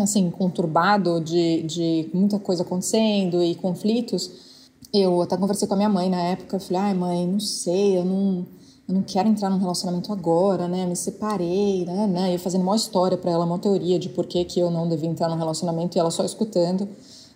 [0.00, 4.70] assim, conturbado, de, de muita coisa acontecendo e conflitos.
[4.92, 7.98] Eu até conversei com a minha mãe na época, eu falei, ai mãe, não sei,
[7.98, 8.44] eu não,
[8.88, 12.62] eu não quero entrar num relacionamento agora, né, me separei, né, né, e eu fazendo
[12.62, 15.36] uma história para ela, uma teoria de por que, que eu não devia entrar num
[15.36, 16.88] relacionamento, e ela só escutando.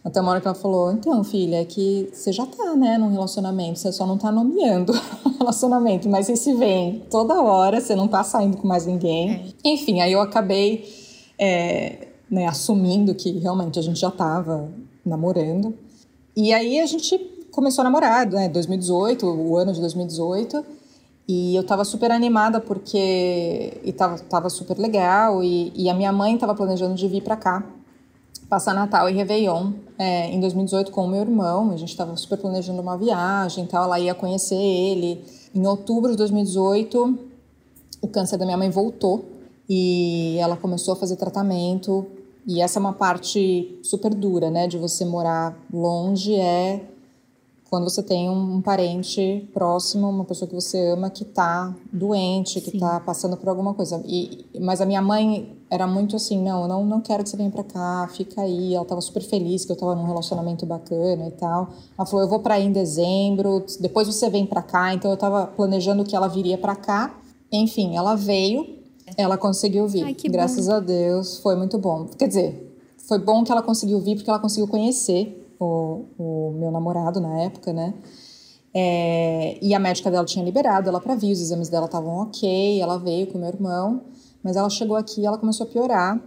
[0.04, 3.10] Até uma hora que ela falou, então, filha, é que você já tá, né, num
[3.10, 4.92] relacionamento, você só não tá nomeando
[5.24, 9.52] o relacionamento, mas esse vem toda hora, você não tá saindo com mais ninguém.
[9.64, 10.84] Enfim, aí eu acabei
[11.38, 14.70] é, né, assumindo que realmente a gente já tava
[15.04, 15.74] namorando.
[16.36, 17.18] E aí a gente
[17.50, 20.75] começou a namorar, né, 2018, o ano de 2018.
[21.28, 25.42] E eu tava super animada porque e tava, tava super legal.
[25.42, 27.64] E, e a minha mãe tava planejando de vir pra cá
[28.48, 31.70] passar Natal e Réveillon é, em 2018 com o meu irmão.
[31.70, 33.84] A gente estava super planejando uma viagem e tal.
[33.84, 35.24] Ela ia conhecer ele.
[35.54, 37.18] Em outubro de 2018,
[38.00, 39.24] o câncer da minha mãe voltou
[39.68, 42.06] e ela começou a fazer tratamento.
[42.46, 44.68] E essa é uma parte super dura, né?
[44.68, 46.84] De você morar longe é
[47.68, 52.70] quando você tem um parente próximo, uma pessoa que você ama que tá doente, que
[52.70, 52.78] Sim.
[52.78, 54.00] tá passando por alguma coisa.
[54.06, 57.36] E, mas a minha mãe era muito assim, não, eu não, não quero que você
[57.36, 58.74] venha pra cá, fica aí.
[58.74, 61.70] Ela tava super feliz que eu tava num relacionamento bacana e tal.
[61.98, 64.94] Ela falou, eu vou pra aí em dezembro, depois você vem pra cá.
[64.94, 67.18] Então eu tava planejando que ela viria pra cá.
[67.50, 68.78] Enfim, ela veio,
[69.16, 70.04] ela conseguiu vir.
[70.04, 72.06] Ai, que Graças a Deus, foi muito bom.
[72.16, 76.70] Quer dizer, foi bom que ela conseguiu vir porque ela conseguiu conhecer o, o meu
[76.70, 77.94] namorado na época, né?
[78.78, 82.78] É, e a médica dela tinha liberado ela para vir, os exames dela estavam ok,
[82.78, 84.02] ela veio com meu irmão,
[84.42, 86.20] mas ela chegou aqui e ela começou a piorar.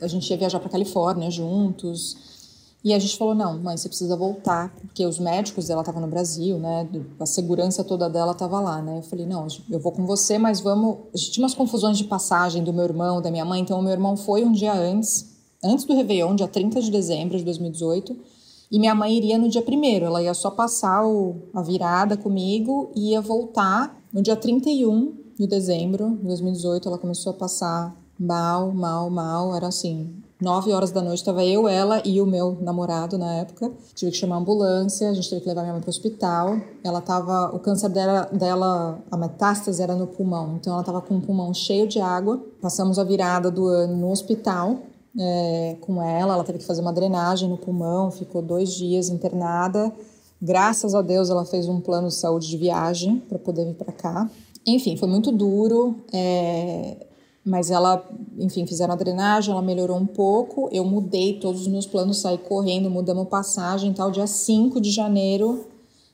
[0.00, 2.38] A gente ia viajar para Califórnia juntos.
[2.84, 6.06] E a gente falou: não, mãe, você precisa voltar, porque os médicos dela estavam no
[6.06, 6.86] Brasil, né?
[7.18, 8.98] A segurança toda dela estava lá, né?
[8.98, 10.98] Eu falei: não, eu vou com você, mas vamos.
[11.12, 13.82] A gente tinha umas confusões de passagem do meu irmão, da minha mãe, então o
[13.82, 15.26] meu irmão foi um dia antes,
[15.64, 18.37] antes do Réveillon, dia 30 de dezembro de 2018.
[18.70, 22.90] E minha mãe iria no dia primeiro, ela ia só passar o, a virada comigo
[22.94, 26.86] e ia voltar no dia 31 de dezembro de 2018.
[26.86, 29.54] Ela começou a passar mal, mal, mal.
[29.56, 33.72] Era assim, nove horas da noite, estava eu, ela e o meu namorado na época.
[33.94, 36.60] Tive que chamar a ambulância, a gente teve que levar minha mãe para o hospital.
[36.84, 41.16] Ela tava, o câncer dela, dela, a metástase era no pulmão, então ela estava com
[41.16, 42.38] o pulmão cheio de água.
[42.60, 44.78] Passamos a virada do ano no hospital
[45.18, 46.34] é, com ela.
[46.34, 49.92] Ela teve que fazer uma drenagem no pulmão, ficou dois dias internada.
[50.40, 53.92] Graças a Deus ela fez um plano de saúde de viagem para poder vir para
[53.92, 54.30] cá.
[54.66, 57.06] Enfim, foi muito duro, é,
[57.44, 58.06] mas ela,
[58.38, 60.68] enfim, fizeram a drenagem, ela melhorou um pouco.
[60.70, 64.10] Eu mudei todos os meus planos, saí correndo, mudamos passagem tal.
[64.10, 65.66] Dia 5 de janeiro,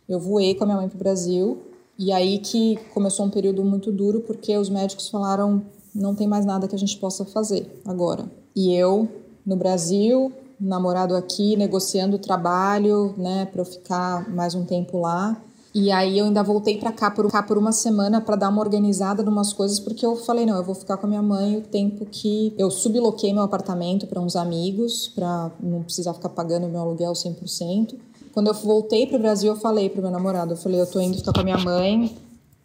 [0.08, 1.58] eu voei com a minha mãe para o Brasil.
[1.98, 5.62] E aí que começou um período muito duro, porque os médicos falaram:
[5.94, 8.30] não tem mais nada que a gente possa fazer agora.
[8.54, 9.08] E eu,
[9.44, 15.36] no Brasil, namorado aqui, negociando o trabalho, né, para eu ficar mais um tempo lá.
[15.74, 18.60] E aí eu ainda voltei para cá por cá por uma semana para dar uma
[18.60, 21.56] organizada em umas coisas, porque eu falei, não, eu vou ficar com a minha mãe
[21.56, 26.68] o tempo que eu subloquei meu apartamento para uns amigos, para não precisar ficar pagando
[26.68, 27.96] meu aluguel 100%.
[28.32, 31.00] Quando eu voltei para o Brasil, eu falei pro meu namorado, eu falei, eu tô
[31.00, 32.16] indo ficar com a minha mãe.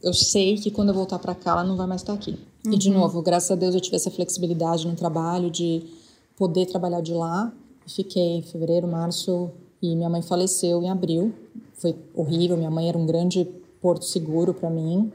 [0.03, 2.37] Eu sei que quando eu voltar para cá, ela não vai mais estar aqui.
[2.65, 2.73] Uhum.
[2.73, 2.99] E de uhum.
[2.99, 5.83] novo, graças a Deus eu tive essa flexibilidade no trabalho de
[6.35, 7.53] poder trabalhar de lá.
[7.87, 9.49] Fiquei em fevereiro, março
[9.81, 11.33] e minha mãe faleceu em abril
[11.79, 12.57] foi horrível.
[12.57, 13.47] Minha mãe era um grande
[13.81, 15.11] porto seguro para mim,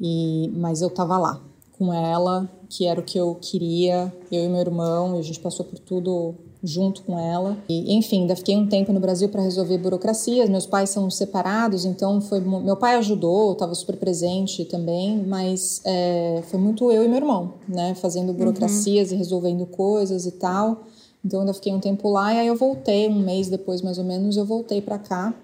[0.00, 1.40] e mas eu estava lá
[1.72, 5.40] com ela, que era o que eu queria, eu e meu irmão, e a gente
[5.40, 6.34] passou por tudo
[6.64, 7.56] junto com ela.
[7.68, 10.48] E, enfim, ainda fiquei um tempo no Brasil para resolver burocracias.
[10.48, 16.42] Meus pais são separados, então foi meu pai ajudou, estava super presente também, mas é,
[16.46, 18.36] foi muito eu e meu irmão, né, fazendo uhum.
[18.36, 19.14] burocracias uhum.
[19.14, 20.84] e resolvendo coisas e tal.
[21.24, 24.04] Então ainda fiquei um tempo lá e aí eu voltei um mês depois mais ou
[24.04, 25.34] menos eu voltei para cá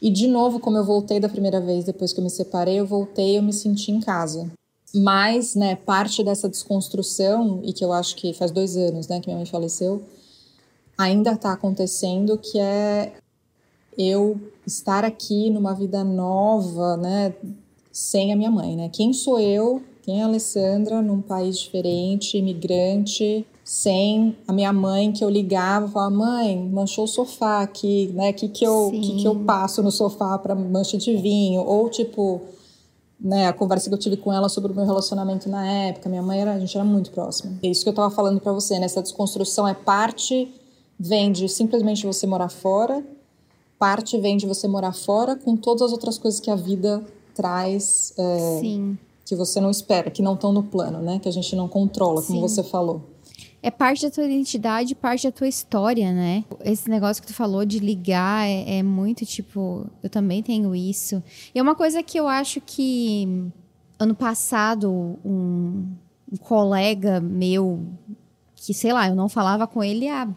[0.00, 2.86] e de novo, como eu voltei da primeira vez depois que eu me separei, eu
[2.86, 4.50] voltei, eu me senti em casa.
[4.94, 9.26] Mas, né, parte dessa desconstrução, e que eu acho que faz dois anos, né, que
[9.26, 10.02] minha mãe faleceu,
[10.98, 13.12] ainda está acontecendo, que é
[13.96, 17.32] eu estar aqui numa vida nova, né,
[17.92, 18.88] sem a minha mãe, né?
[18.92, 19.82] Quem sou eu?
[20.02, 25.86] Quem é a Alessandra num país diferente, imigrante, sem a minha mãe que eu ligava
[25.86, 28.32] e falava, mãe, manchou o sofá aqui, né?
[28.32, 31.60] Que que eu, que, que eu passo no sofá para mancha de vinho?
[31.60, 32.40] Ou tipo,
[33.20, 36.22] né, a conversa que eu tive com ela sobre o meu relacionamento na época, minha
[36.22, 37.58] mãe era, a gente era muito próxima.
[37.62, 38.86] É isso que eu tava falando para você, né?
[38.86, 40.48] Essa desconstrução é parte
[40.98, 43.04] vem de simplesmente você morar fora,
[43.78, 48.12] parte vem de você morar fora com todas as outras coisas que a vida traz.
[48.18, 48.60] É,
[49.24, 51.18] que você não espera, que não estão no plano, né?
[51.18, 52.40] Que a gente não controla, como Sim.
[52.40, 53.02] você falou
[53.62, 56.44] é parte da tua identidade, parte da tua história, né?
[56.60, 61.22] Esse negócio que tu falou de ligar é, é, muito tipo, eu também tenho isso.
[61.54, 63.50] E é uma coisa que eu acho que
[63.98, 64.90] ano passado
[65.24, 65.86] um,
[66.32, 67.84] um colega meu
[68.54, 70.28] que sei lá, eu não falava com ele há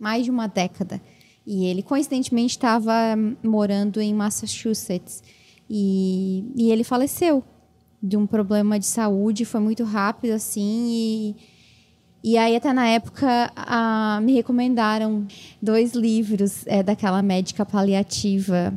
[0.00, 1.00] mais de uma década.
[1.46, 2.92] E ele coincidentemente estava
[3.42, 5.22] morando em Massachusetts
[5.68, 7.44] e, e ele faleceu
[8.02, 11.36] de um problema de saúde, foi muito rápido assim e
[12.22, 15.26] e aí, até na época, a, me recomendaram
[15.60, 18.74] dois livros é, daquela médica paliativa,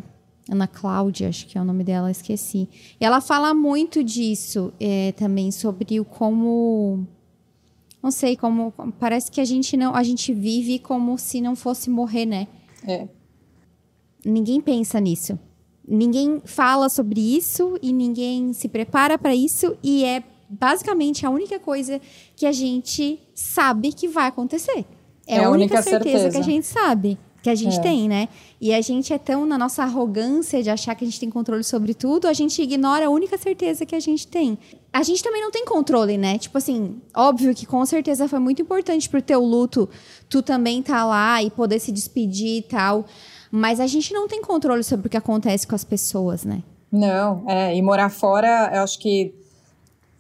[0.50, 2.70] Ana Cláudia, acho que é o nome dela, esqueci.
[3.00, 7.06] E ela fala muito disso é, também, sobre o como.
[8.04, 8.74] Não sei, como.
[9.00, 9.96] Parece que a gente não.
[9.96, 12.50] A gente vive como se não fosse morrer, né?
[12.86, 13.08] É.
[14.26, 15.40] Ninguém pensa nisso.
[15.88, 21.60] Ninguém fala sobre isso e ninguém se prepara para isso e é basicamente a única
[21.60, 22.00] coisa
[22.36, 24.86] que a gente sabe que vai acontecer.
[25.26, 27.82] É, é a única, certeza, certeza, que a gente sabe, que a gente é.
[27.82, 28.30] tem, né?
[28.60, 31.64] E a gente é tão na nossa arrogância de achar que a gente tem controle
[31.64, 34.58] sobre tudo, a gente ignora a única certeza que a gente tem.
[34.94, 36.38] A gente também não tem controle, né?
[36.38, 39.90] Tipo assim, óbvio que com certeza foi muito importante pro teu luto
[40.30, 43.06] tu também tá lá e poder se despedir e tal.
[43.52, 46.64] Mas a gente não tem controle sobre o que acontece com as pessoas, né?
[46.90, 49.36] Não, é, e morar fora, eu acho que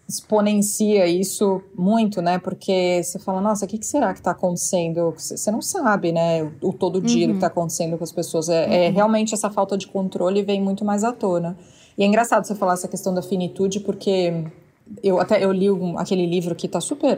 [0.08, 2.38] exponencia isso muito, né?
[2.38, 5.14] Porque você fala, nossa, o que, que será que está acontecendo?
[5.18, 6.44] Você não sabe, né?
[6.62, 7.28] O, o todo dia uhum.
[7.28, 8.50] do que está acontecendo com as pessoas.
[8.50, 8.74] É, é uhum.
[8.74, 11.58] é, realmente essa falta de controle vem muito mais à tona.
[11.98, 14.46] E é engraçado você falar essa questão da finitude, porque
[15.02, 17.18] eu até eu li um, aquele livro que está super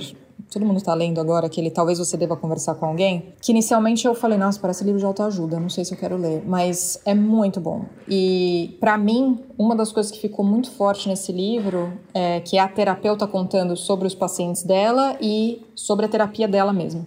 [0.49, 4.05] todo mundo está lendo agora, que ele talvez você deva conversar com alguém, que inicialmente
[4.05, 7.13] eu falei, nossa, parece livro de autoajuda, não sei se eu quero ler, mas é
[7.13, 7.85] muito bom.
[8.07, 12.61] E para mim, uma das coisas que ficou muito forte nesse livro é que é
[12.61, 17.05] a terapeuta contando sobre os pacientes dela e sobre a terapia dela mesma.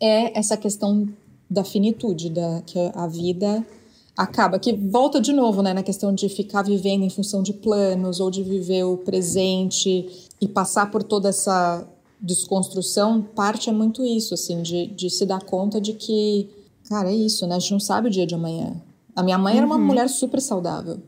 [0.00, 1.08] É essa questão
[1.50, 3.66] da finitude, da que a vida
[4.16, 8.18] acaba que volta de novo, né, na questão de ficar vivendo em função de planos
[8.18, 11.86] ou de viver o presente e passar por toda essa
[12.20, 16.48] desconstrução, parte é muito isso, assim, de, de se dar conta de que,
[16.88, 17.56] cara, é isso, né?
[17.56, 18.74] A gente não sabe o dia de amanhã.
[19.14, 19.58] A minha mãe uhum.
[19.58, 19.84] era uma uhum.
[19.84, 20.98] mulher super saudável.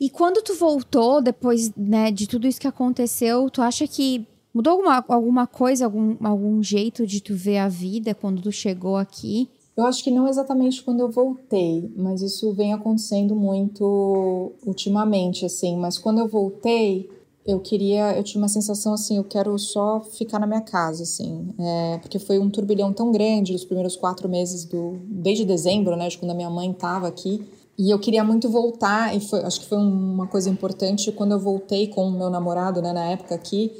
[0.00, 4.72] E quando tu voltou, depois né, de tudo isso que aconteceu, tu acha que mudou
[4.72, 9.48] alguma, alguma coisa, algum, algum jeito de tu ver a vida quando tu chegou aqui?
[9.76, 15.76] Eu acho que não exatamente quando eu voltei, mas isso vem acontecendo muito ultimamente, assim.
[15.76, 17.08] Mas quando eu voltei,
[17.50, 21.48] eu queria, eu tinha uma sensação assim, eu quero só ficar na minha casa, assim,
[21.58, 26.08] é, porque foi um turbilhão tão grande os primeiros quatro meses do, desde dezembro, né,
[26.08, 27.42] de quando a minha mãe estava aqui,
[27.78, 31.40] e eu queria muito voltar, e foi, acho que foi uma coisa importante quando eu
[31.40, 33.72] voltei com o meu namorado, né, na época aqui,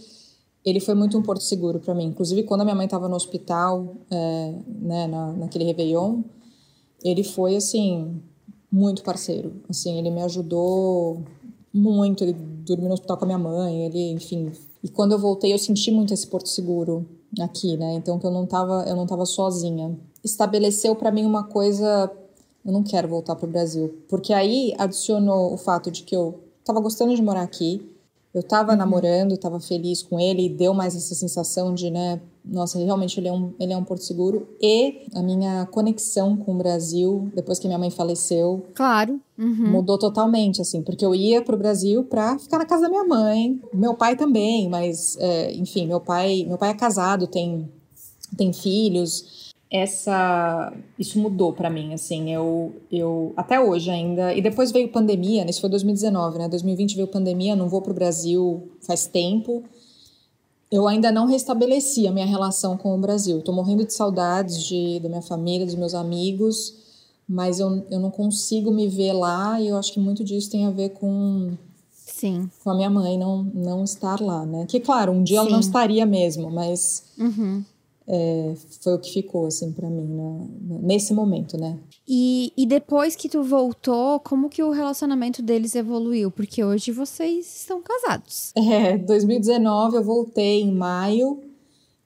[0.65, 2.07] ele foi muito um porto seguro para mim.
[2.07, 6.21] Inclusive, quando a minha mãe estava no hospital, é, né, na, naquele Réveillon,
[7.03, 8.21] ele foi, assim,
[8.71, 9.53] muito parceiro.
[9.69, 11.25] Assim, ele me ajudou
[11.73, 14.53] muito, ele dormiu no hospital com a minha mãe, ele, enfim.
[14.83, 17.07] E quando eu voltei, eu senti muito esse porto seguro
[17.41, 17.95] aqui, né?
[17.95, 19.97] Então, que eu não tava, eu não tava sozinha.
[20.25, 22.11] Estabeleceu para mim uma coisa,
[22.65, 26.81] eu não quero voltar pro Brasil, porque aí adicionou o fato de que eu tava
[26.81, 27.81] gostando de morar aqui,
[28.33, 28.79] eu tava uhum.
[28.79, 33.29] namorando, tava feliz com ele, e deu mais essa sensação de, né, nossa, realmente ele
[33.29, 34.49] é um, ele é um porto seguro.
[34.61, 39.71] E a minha conexão com o Brasil, depois que minha mãe faleceu, claro, uhum.
[39.71, 43.61] mudou totalmente, assim, porque eu ia pro Brasil pra ficar na casa da minha mãe,
[43.75, 47.69] meu pai também, mas, é, enfim, meu pai, meu pai é casado, tem,
[48.37, 49.40] tem filhos,
[49.71, 55.45] essa isso mudou para mim assim eu eu até hoje ainda e depois veio pandemia
[55.45, 55.51] né?
[55.51, 59.63] isso foi 2019 né 2020 veio pandemia não vou para o Brasil faz tempo
[60.73, 64.99] eu ainda não restabeleci a minha relação com o Brasil estou morrendo de saudades de
[64.99, 66.75] da minha família dos meus amigos
[67.29, 70.67] mas eu, eu não consigo me ver lá e eu acho que muito disso tem
[70.67, 71.53] a ver com
[71.93, 72.51] Sim.
[72.65, 75.47] com a minha mãe não não estar lá né que claro um dia Sim.
[75.47, 77.63] ela não estaria mesmo mas uhum
[78.07, 80.49] é, foi o que ficou, assim, para mim, né?
[80.83, 81.79] nesse momento, né?
[82.09, 86.31] E, e depois que tu voltou, como que o relacionamento deles evoluiu?
[86.31, 88.53] Porque hoje vocês estão casados.
[88.57, 91.50] É, 2019 eu voltei em maio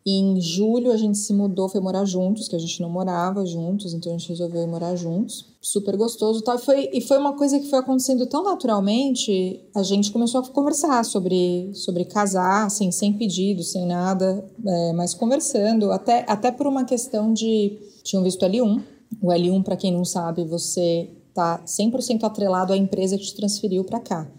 [0.07, 3.95] em julho a gente se mudou, foi morar juntos, que a gente não morava juntos,
[3.95, 5.47] então a gente resolveu ir morar juntos.
[5.63, 6.59] Super gostoso tal.
[6.59, 11.03] Foi, e foi uma coisa que foi acontecendo tão naturalmente, a gente começou a conversar
[11.07, 16.85] sobre, sobre casar, assim, sem pedido, sem nada, é, mas conversando, até, até por uma
[16.85, 17.79] questão de.
[18.03, 18.83] Tinham visto L1.
[19.23, 23.83] O L1, para quem não sabe, você tá 100% atrelado à empresa que te transferiu
[23.85, 24.31] para cá.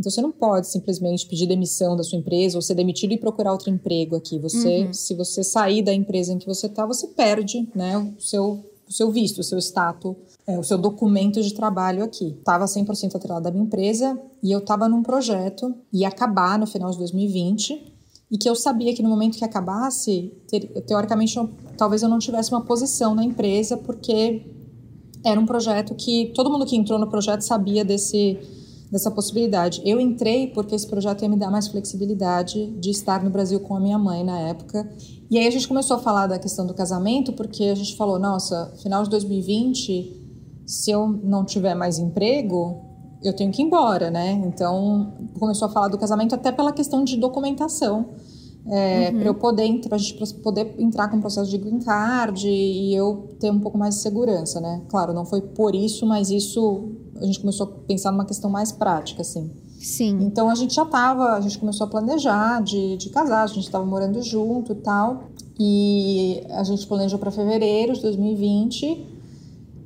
[0.00, 3.52] Então você não pode simplesmente pedir demissão da sua empresa ou ser demitido e procurar
[3.52, 4.38] outro emprego aqui.
[4.38, 4.92] Você, uhum.
[4.94, 8.92] se você sair da empresa em que você está, você perde, né, o seu o
[8.92, 12.34] seu visto, o seu status, é, o seu documento de trabalho aqui.
[12.36, 16.90] Estava 100% atrelado à minha empresa e eu estava num projeto, ia acabar no final
[16.90, 17.94] de 2020,
[18.28, 20.32] e que eu sabia que no momento que acabasse,
[20.88, 24.42] teoricamente, eu, talvez eu não tivesse uma posição na empresa, porque
[25.24, 28.38] era um projeto que todo mundo que entrou no projeto sabia desse
[28.90, 29.80] dessa possibilidade.
[29.84, 33.76] Eu entrei porque esse projeto ia me dar mais flexibilidade de estar no Brasil com
[33.76, 34.90] a minha mãe na época.
[35.30, 38.18] E aí a gente começou a falar da questão do casamento, porque a gente falou,
[38.18, 40.20] nossa, final de 2020,
[40.66, 42.90] se eu não tiver mais emprego,
[43.22, 44.32] eu tenho que ir embora, né?
[44.44, 48.14] Então começou a falar do casamento até pela questão de documentação.
[48.66, 49.18] É, uhum.
[49.18, 52.94] para eu poder para a gente poder entrar com o processo de green card e
[52.94, 54.82] eu ter um pouco mais de segurança, né?
[54.88, 58.70] Claro, não foi por isso, mas isso a gente começou a pensar numa questão mais
[58.70, 59.50] prática, assim.
[59.80, 60.18] Sim.
[60.20, 63.64] Então a gente já estava, a gente começou a planejar de, de casar, a gente
[63.64, 65.24] estava morando junto e tal.
[65.58, 69.06] E a gente planejou para fevereiro de 2020.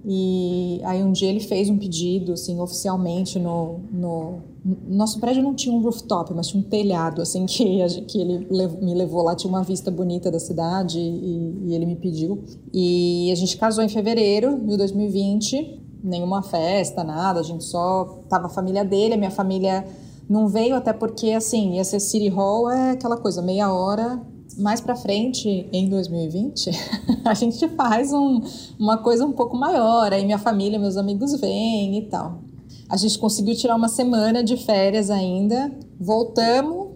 [0.05, 5.55] E aí um dia ele fez um pedido, assim, oficialmente no, no nosso prédio não
[5.55, 8.47] tinha um rooftop, mas tinha um telhado, assim, que, que ele
[8.81, 9.35] me levou lá.
[9.35, 12.43] Tinha uma vista bonita da cidade e, e ele me pediu.
[12.73, 18.47] E a gente casou em fevereiro de 2020 nenhuma festa, nada, a gente só tava
[18.47, 19.87] a família dele, a minha família
[20.29, 24.21] não veio até porque assim, ia ser City Hall é aquela coisa, meia hora
[24.59, 26.71] mais para frente, em 2020,
[27.25, 28.41] a gente faz um,
[28.79, 30.13] uma coisa um pouco maior.
[30.13, 32.43] Aí minha família, meus amigos vêm e tal.
[32.89, 35.73] A gente conseguiu tirar uma semana de férias ainda.
[35.99, 36.89] Voltamos,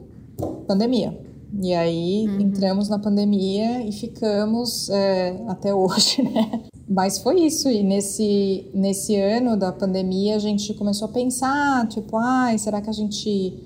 [0.67, 1.19] pandemia.
[1.61, 2.41] E aí uhum.
[2.41, 6.63] entramos na pandemia e ficamos é, até hoje, né?
[6.89, 12.17] Mas foi isso, e nesse, nesse ano da pandemia a gente começou a pensar, tipo,
[12.17, 13.59] ai, será que a gente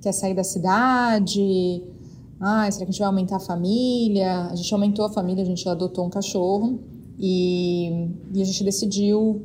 [0.00, 1.82] quer sair da cidade?
[2.38, 4.48] Ai, será que a gente vai aumentar a família?
[4.50, 6.78] A gente aumentou a família, a gente adotou um cachorro
[7.18, 9.42] e, e a gente decidiu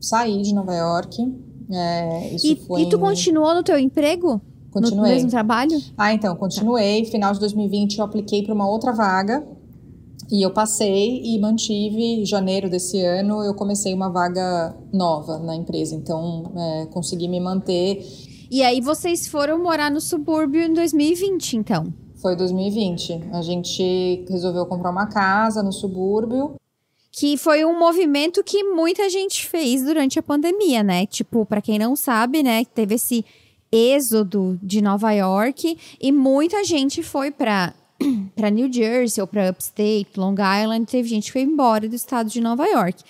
[0.00, 1.22] sair de Nova York.
[1.70, 2.56] É, e, e
[2.88, 3.00] tu em...
[3.00, 4.40] continuou no teu emprego?
[4.70, 4.96] Continuei.
[4.96, 5.80] No mesmo trabalho?
[5.96, 7.04] Ah, então, continuei.
[7.04, 9.44] Final de 2020 eu apliquei para uma outra vaga
[10.30, 12.20] e eu passei e mantive.
[12.22, 17.40] Em janeiro desse ano eu comecei uma vaga nova na empresa, então é, consegui me
[17.40, 18.04] manter.
[18.50, 21.92] E aí vocês foram morar no subúrbio em 2020, então?
[22.16, 23.28] Foi 2020.
[23.32, 26.54] A gente resolveu comprar uma casa no subúrbio.
[27.12, 31.06] Que foi um movimento que muita gente fez durante a pandemia, né?
[31.06, 33.24] Tipo, para quem não sabe, né, teve esse
[33.72, 37.72] êxodo de Nova York e muita gente foi para
[38.34, 42.30] para New Jersey ou para Upstate, Long Island, teve gente que foi embora do estado
[42.30, 43.02] de Nova York.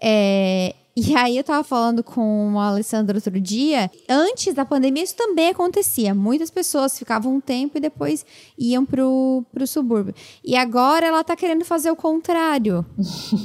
[0.00, 5.16] É, e aí eu tava falando com o Alessandro outro dia, antes da pandemia isso
[5.16, 6.14] também acontecia.
[6.14, 8.24] Muitas pessoas ficavam um tempo e depois
[8.56, 10.14] iam pro, pro subúrbio.
[10.44, 12.86] E agora ela tá querendo fazer o contrário.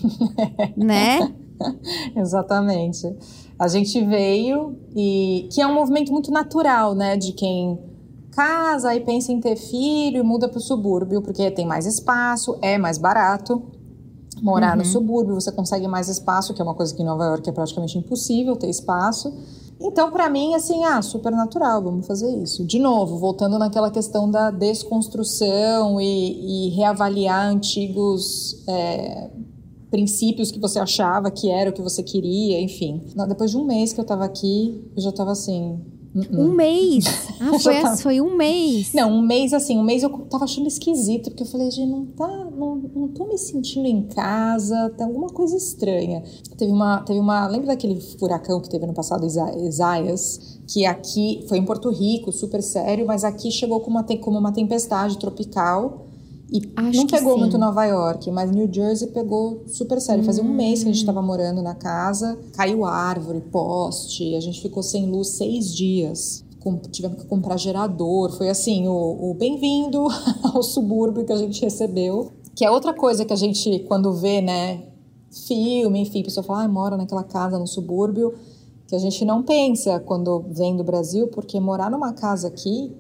[0.78, 1.34] né?
[2.16, 3.08] Exatamente.
[3.58, 7.78] A gente veio e que é um movimento muito natural, né, de quem
[8.32, 12.58] casa e pensa em ter filho e muda para o subúrbio, porque tem mais espaço,
[12.62, 13.79] é mais barato.
[14.42, 14.80] Morar uhum.
[14.80, 17.52] no subúrbio, você consegue mais espaço, que é uma coisa que em Nova York é
[17.52, 19.34] praticamente impossível ter espaço.
[19.82, 22.66] Então, para mim, assim, ah, super natural, vamos fazer isso.
[22.66, 29.30] De novo, voltando naquela questão da desconstrução e, e reavaliar antigos é,
[29.90, 33.02] princípios que você achava que era o que você queria, enfim.
[33.28, 35.80] Depois de um mês que eu tava aqui, eu já tava assim.
[36.16, 37.06] Um mês?
[37.42, 37.96] Ah, foi, tava...
[37.96, 38.92] foi um mês.
[38.94, 42.06] Não, um mês assim, um mês eu tava achando esquisito, porque eu falei, gente, não
[42.06, 46.22] tá, não, não tô me sentindo em casa, tem alguma coisa estranha.
[46.58, 51.60] Teve uma, teve uma, lembra daquele furacão que teve no passado, Isaias, que aqui foi
[51.60, 56.09] em Porto Rico, super sério, mas aqui chegou como uma, como uma tempestade tropical
[56.52, 57.40] e Acho não pegou sim.
[57.40, 60.24] muito Nova York, mas New Jersey pegou super sério.
[60.24, 60.26] Hum.
[60.26, 64.62] Fazia um mês que a gente estava morando na casa, caiu árvore, poste, a gente
[64.62, 66.44] ficou sem luz seis dias.
[66.60, 68.32] Com, tivemos que comprar gerador.
[68.32, 70.08] Foi assim, o, o bem-vindo
[70.54, 72.32] ao subúrbio que a gente recebeu.
[72.56, 74.84] Que é outra coisa que a gente, quando vê, né,
[75.48, 78.34] filme, enfim, a pessoa fala, ah, mora naquela casa no subúrbio,
[78.88, 82.92] que a gente não pensa quando vem do Brasil, porque morar numa casa aqui,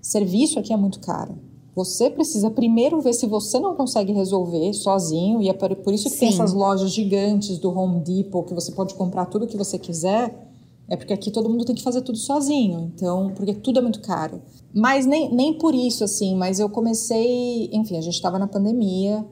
[0.00, 1.47] serviço aqui é muito caro.
[1.78, 6.10] Você precisa primeiro ver se você não consegue resolver sozinho, e é por isso que
[6.10, 6.18] Sim.
[6.18, 10.50] tem essas lojas gigantes do Home Depot, que você pode comprar tudo que você quiser.
[10.88, 14.00] É porque aqui todo mundo tem que fazer tudo sozinho, então, porque tudo é muito
[14.00, 14.42] caro.
[14.74, 17.70] Mas nem, nem por isso, assim, mas eu comecei.
[17.72, 19.24] Enfim, a gente estava na pandemia.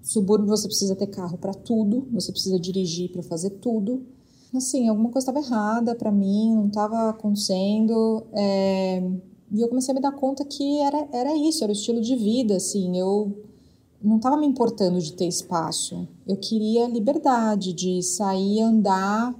[0.00, 4.06] Subúrbio você precisa ter carro para tudo, você precisa dirigir para fazer tudo.
[4.56, 8.24] Assim, alguma coisa estava errada para mim, não estava acontecendo.
[8.32, 9.02] É
[9.50, 12.14] e eu comecei a me dar conta que era, era isso, era o estilo de
[12.16, 12.98] vida, assim.
[12.98, 13.32] Eu
[14.02, 16.06] não estava me importando de ter espaço.
[16.26, 19.34] Eu queria liberdade de sair, andar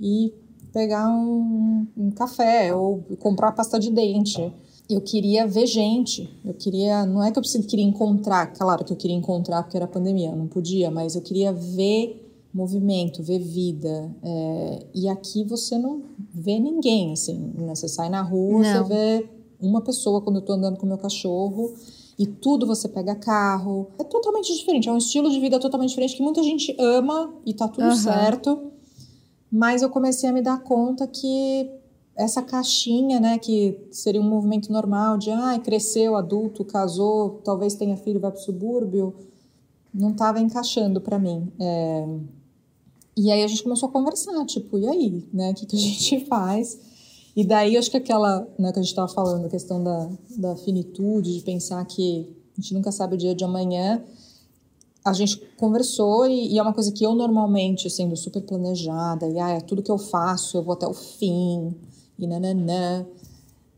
[0.00, 0.32] e
[0.72, 4.52] pegar um, um café ou comprar pasta de dente.
[4.88, 6.28] Eu queria ver gente.
[6.44, 7.04] Eu queria.
[7.04, 10.46] Não é que eu queria encontrar, claro que eu queria encontrar porque era pandemia, não
[10.46, 14.10] podia, mas eu queria ver movimento, ver vida.
[14.22, 17.52] É, e aqui você não vê ninguém, assim.
[17.54, 17.74] Né?
[17.74, 18.64] Você sai na rua, não.
[18.64, 19.28] você vê
[19.60, 21.74] uma pessoa quando eu tô andando com meu cachorro
[22.18, 23.88] e tudo você pega carro.
[23.98, 27.54] É totalmente diferente, é um estilo de vida totalmente diferente que muita gente ama e
[27.54, 27.96] tá tudo uhum.
[27.96, 28.70] certo.
[29.50, 31.70] Mas eu comecei a me dar conta que
[32.14, 37.96] essa caixinha, né, que seria um movimento normal de ah, cresceu, adulto, casou, talvez tenha
[37.96, 39.14] filho, vai pro subúrbio,
[39.92, 41.50] não estava encaixando para mim.
[41.58, 42.06] É...
[43.16, 45.78] E aí a gente começou a conversar, tipo, e aí, né, o que, que a
[45.78, 46.78] gente faz?
[47.36, 50.56] E daí, acho que aquela né, que a gente estava falando, a questão da, da
[50.56, 54.02] finitude, de pensar que a gente nunca sabe o dia de amanhã,
[55.04, 59.38] a gente conversou e, e, é uma coisa que eu normalmente, sendo super planejada, e
[59.38, 61.74] ah, é tudo que eu faço, eu vou até o fim,
[62.18, 63.06] e nananã.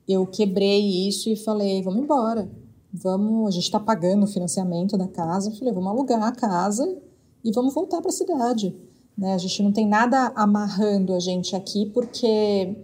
[0.08, 2.50] Eu quebrei isso e falei, vamos embora.
[2.92, 5.50] Vamos, a gente está pagando o financiamento da casa.
[5.50, 6.98] Eu falei, vamos alugar a casa
[7.44, 8.74] e vamos voltar para a cidade.
[9.16, 9.32] Né?
[9.32, 12.76] A gente não tem nada amarrando a gente aqui, porque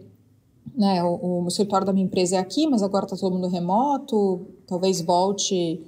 [0.79, 4.47] né, o, o escritório da minha empresa é aqui, mas agora está todo mundo remoto,
[4.65, 5.83] talvez volte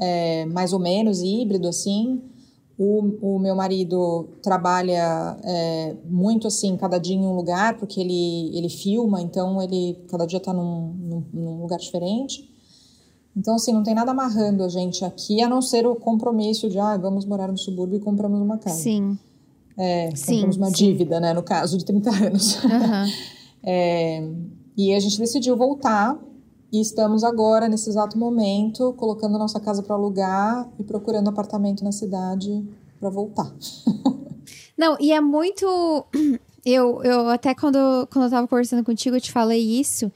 [0.00, 2.22] é, mais ou menos híbrido assim.
[2.78, 8.56] O, o meu marido trabalha é, muito assim, cada dia em um lugar, porque ele,
[8.56, 12.50] ele filma, então ele cada dia está num, num, num, lugar diferente.
[13.36, 16.78] Então, assim, não tem nada amarrando a gente aqui, a não ser o compromisso de,
[16.78, 18.76] ah, vamos morar no subúrbio e compramos uma casa.
[18.76, 19.18] Sim.
[19.76, 20.74] É, sim, compramos uma sim.
[20.74, 22.56] dívida, né, no caso, de 30 anos.
[22.64, 22.70] Uhum.
[23.64, 24.28] É,
[24.76, 26.18] e a gente decidiu voltar
[26.72, 31.92] e estamos agora, nesse exato momento, colocando nossa casa para alugar e procurando apartamento na
[31.92, 32.64] cidade
[32.98, 33.52] para voltar.
[34.76, 36.06] Não, e é muito.
[36.64, 40.12] Eu, eu até quando, quando eu tava conversando contigo, eu te falei isso,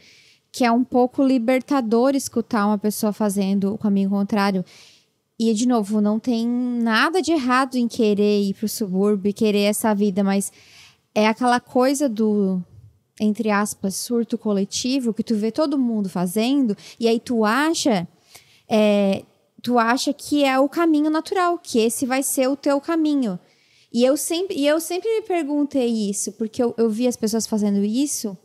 [0.52, 4.64] que é um pouco libertador escutar uma pessoa fazendo o caminho contrário.
[5.36, 9.92] E, de novo, não tem nada de errado em querer ir pro subúrbio, querer essa
[9.92, 10.52] vida, mas
[11.12, 12.62] é aquela coisa do
[13.20, 18.06] entre aspas, surto coletivo, que tu vê todo mundo fazendo, e aí tu acha,
[18.68, 19.24] é,
[19.62, 23.38] tu acha que é o caminho natural, que esse vai ser o teu caminho.
[23.92, 27.46] E eu sempre, e eu sempre me perguntei isso, porque eu, eu vi as pessoas
[27.46, 28.36] fazendo isso,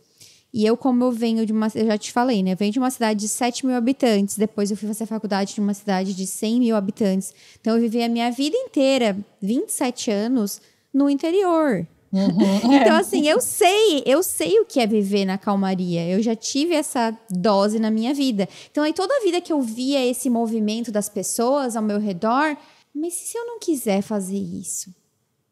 [0.53, 1.67] E eu, como eu venho de uma.
[1.73, 2.51] Eu já te falei, né?
[2.53, 4.37] Eu venho de uma cidade de 7 mil habitantes.
[4.37, 7.33] Depois eu fui fazer faculdade de uma cidade de 100 mil habitantes.
[7.59, 10.61] Então eu vivi a minha vida inteira, 27 anos,
[10.93, 11.87] no interior.
[12.11, 16.07] Uhum, então, assim, eu sei, eu sei o que é viver na calmaria.
[16.07, 18.47] Eu já tive essa dose na minha vida.
[18.69, 22.57] Então, aí toda a vida que eu via esse movimento das pessoas ao meu redor,
[22.93, 24.93] mas se eu não quiser fazer isso?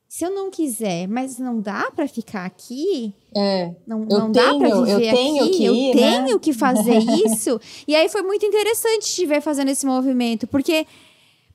[0.10, 3.14] Se eu não quiser, mas não dá para ficar aqui?
[3.34, 3.72] É.
[3.86, 5.54] Não, não dá para viver eu tenho aqui.
[5.54, 6.24] Que ir, eu né?
[6.24, 7.62] tenho que fazer isso.
[7.88, 10.88] e aí foi muito interessante te ver fazendo esse movimento, porque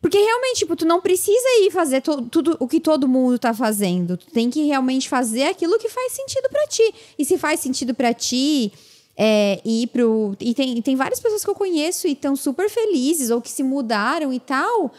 [0.05, 4.19] porque realmente, tipo, tu não precisa ir fazer tudo o que todo mundo tá fazendo.
[4.19, 6.95] Tu tem que realmente fazer aquilo que faz sentido para ti.
[7.19, 8.71] E se faz sentido para ti,
[9.17, 10.37] é, ir pro.
[10.39, 13.63] E tem, tem várias pessoas que eu conheço e estão super felizes, ou que se
[13.63, 14.93] mudaram e tal,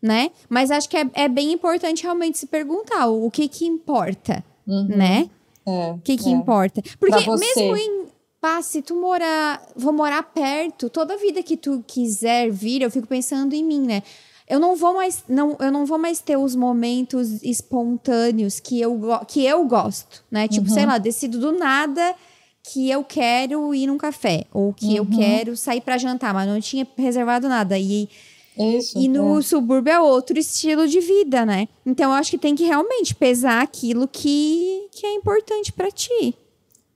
[0.00, 0.30] né?
[0.48, 4.44] Mas acho que é, é bem importante realmente se perguntar o, o que que importa,
[4.64, 4.86] uhum.
[4.96, 5.28] né?
[5.66, 6.32] É, o que que é.
[6.32, 6.80] importa.
[7.00, 8.06] Porque mesmo em.
[8.40, 9.60] Pá, se tu morar.
[9.74, 13.80] Vou morar perto, toda a vida que tu quiser vir, eu fico pensando em mim,
[13.80, 14.04] né?
[14.52, 19.00] Eu não vou mais não eu não vou mais ter os momentos espontâneos que eu
[19.26, 20.46] que eu gosto, né?
[20.46, 20.74] Tipo, uhum.
[20.74, 22.14] sei lá, decido do nada
[22.62, 24.96] que eu quero ir num café ou que uhum.
[24.96, 28.10] eu quero sair para jantar, mas não tinha reservado nada e
[28.58, 29.42] isso, e no é.
[29.42, 31.66] subúrbio é outro estilo de vida, né?
[31.86, 36.36] Então eu acho que tem que realmente pesar aquilo que, que é importante para ti.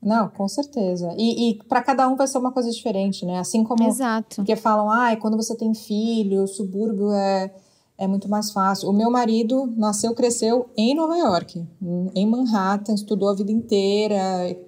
[0.07, 1.13] Não, com certeza.
[1.19, 3.41] E, e para cada um vai ser uma coisa diferente, né?
[3.41, 3.83] Assim como.
[3.83, 4.37] Exato.
[4.37, 7.53] Porque falam, ah, quando você tem filho, o subúrbio é,
[7.99, 8.89] é muito mais fácil.
[8.89, 11.67] O meu marido nasceu, cresceu em Nova York,
[12.15, 14.17] em Manhattan, estudou a vida inteira.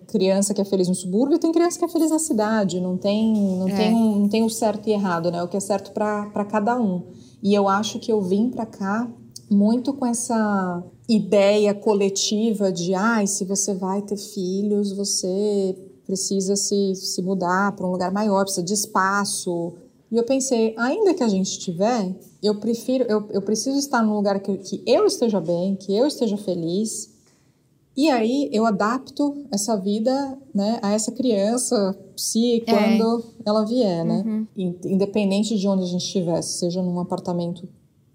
[0.09, 2.81] Criança que é feliz no subúrbio tem criança que é feliz na cidade.
[2.81, 3.77] Não tem, não é.
[3.77, 5.41] tem, não tem o certo e errado, né?
[5.41, 7.05] O que é certo para cada um.
[7.41, 9.09] E eu acho que eu vim para cá
[9.49, 16.55] muito com essa ideia coletiva de, ai, ah, se você vai ter filhos, você precisa
[16.55, 19.75] se, se mudar para um lugar maior, precisa de espaço.
[20.11, 24.15] E eu pensei, ainda que a gente tiver, eu prefiro, eu, eu preciso estar num
[24.15, 27.11] lugar que, que eu esteja bem, que eu esteja feliz.
[27.97, 33.43] E aí eu adapto essa vida, né, a essa criança, se e quando é.
[33.45, 34.23] ela vier, né?
[34.25, 34.77] Uhum.
[34.85, 37.69] Independente de onde a gente estiver, seja num apartamento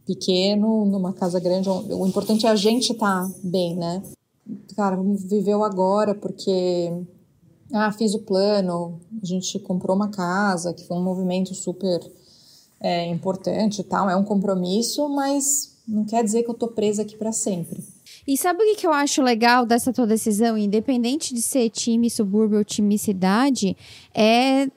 [0.06, 1.70] pequeno, numa casa grande.
[1.70, 4.04] O importante é a gente estar tá bem, né?
[4.76, 6.92] Cara, o agora, porque.
[7.72, 12.00] Ah, fiz o plano, a gente comprou uma casa, que foi um movimento super
[12.80, 17.02] é, importante e tal, é um compromisso, mas não quer dizer que eu tô presa
[17.02, 17.84] aqui para sempre.
[18.28, 22.10] E sabe o que, que eu acho legal dessa tua decisão, independente de ser time
[22.10, 23.76] subúrbio ou time cidade,
[24.14, 24.68] é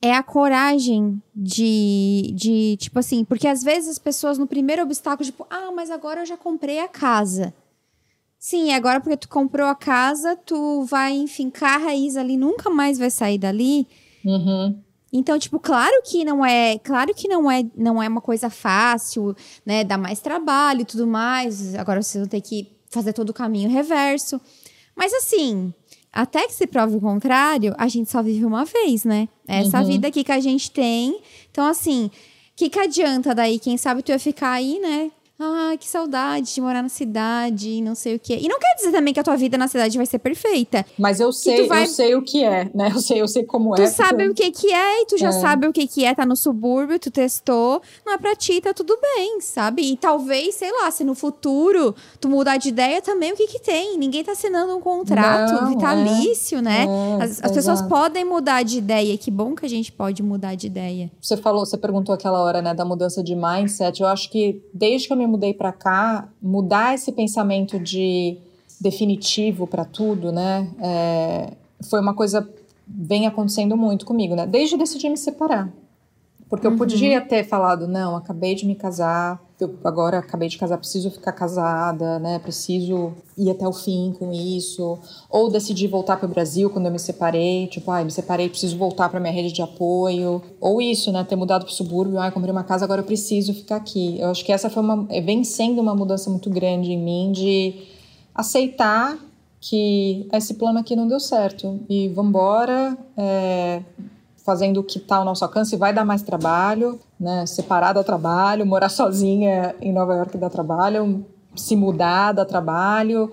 [0.00, 5.24] é a coragem de, de, tipo assim, porque às vezes as pessoas no primeiro obstáculo,
[5.24, 7.52] tipo, ah, mas agora eu já comprei a casa.
[8.38, 12.96] Sim, agora porque tu comprou a casa, tu vai fincar a raiz ali, nunca mais
[12.96, 13.86] vai sair dali.
[14.24, 14.80] Uhum.
[15.12, 19.34] Então, tipo, claro que não é, claro que não é, não é uma coisa fácil,
[19.66, 19.82] né?
[19.82, 21.74] Dá mais trabalho e tudo mais.
[21.74, 24.40] Agora vocês vão ter que fazer todo o caminho reverso.
[24.94, 25.72] Mas assim,
[26.12, 29.28] até que se prove o contrário, a gente só vive uma vez, né?
[29.46, 29.86] É essa uhum.
[29.86, 31.20] vida aqui que a gente tem.
[31.50, 32.10] Então, assim, o
[32.56, 33.58] que, que adianta daí?
[33.58, 35.10] Quem sabe tu ia ficar aí, né?
[35.40, 38.40] Ah, que saudade de morar na cidade, não sei o quê.
[38.42, 40.84] E não quer dizer também que a tua vida na cidade vai ser perfeita.
[40.98, 41.84] Mas eu sei, vai...
[41.84, 42.90] eu sei o que é, né?
[42.92, 43.86] Eu sei, eu sei como tu é.
[43.86, 44.48] Tu sabe porque...
[44.48, 45.32] o que que é e tu já é.
[45.32, 47.80] sabe o que que é, tá no subúrbio, tu testou.
[48.04, 49.82] Não é pra ti, tá tudo bem, sabe?
[49.82, 53.60] E talvez, sei lá, se no futuro tu mudar de ideia também, o que que
[53.60, 53.96] tem?
[53.96, 56.86] Ninguém tá assinando um contrato não, vitalício, é, né?
[57.20, 59.16] É, as, as pessoas podem mudar de ideia.
[59.16, 61.12] Que bom que a gente pode mudar de ideia.
[61.20, 64.00] Você falou, você perguntou aquela hora, né, da mudança de mindset.
[64.00, 68.38] Eu acho que desde que eu me mudei para cá, mudar esse pensamento de
[68.80, 70.68] definitivo para tudo, né?
[70.80, 71.52] É,
[71.82, 72.48] foi uma coisa
[72.88, 74.46] vem acontecendo muito comigo, né?
[74.46, 75.70] Desde decidir me separar.
[76.48, 76.78] Porque eu uhum.
[76.78, 81.32] podia ter falado, não, acabei de me casar, eu agora acabei de casar, preciso ficar
[81.32, 82.38] casada, né?
[82.38, 84.98] Preciso ir até o fim com isso.
[85.28, 88.78] Ou decidi voltar para o Brasil quando eu me separei, tipo, ai, me separei, preciso
[88.78, 90.40] voltar para minha rede de apoio.
[90.60, 91.24] Ou isso, né?
[91.24, 94.20] Ter mudado para o subúrbio, ai, comprei uma casa, agora eu preciso ficar aqui.
[94.20, 97.74] Eu acho que essa foi uma, vem sendo uma mudança muito grande em mim de
[98.34, 99.18] aceitar
[99.60, 102.96] que esse plano aqui não deu certo e vambora.
[103.16, 103.82] É,
[104.48, 107.44] fazendo o que está ao nosso alcance, vai dar mais trabalho, né?
[107.44, 113.30] Separar dá trabalho, morar sozinha em Nova York dá trabalho, se mudar dá trabalho.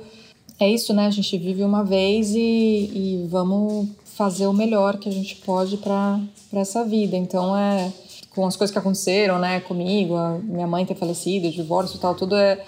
[0.60, 1.08] É isso, né?
[1.08, 5.78] A gente vive uma vez e, e vamos fazer o melhor que a gente pode
[5.78, 6.20] para
[6.52, 7.16] essa vida.
[7.16, 7.94] Então, é
[8.32, 12.14] com as coisas que aconteceram, né, comigo, minha mãe ter falecido, o divórcio e tal,
[12.14, 12.62] tudo é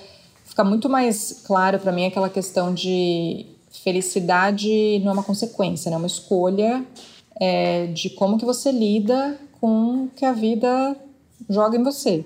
[0.45, 3.45] fica muito mais claro para mim aquela questão de
[3.83, 5.95] felicidade não é uma consequência, né?
[5.95, 6.85] É uma escolha
[7.39, 10.95] é, de como que você lida com o que a vida
[11.49, 12.25] joga em você.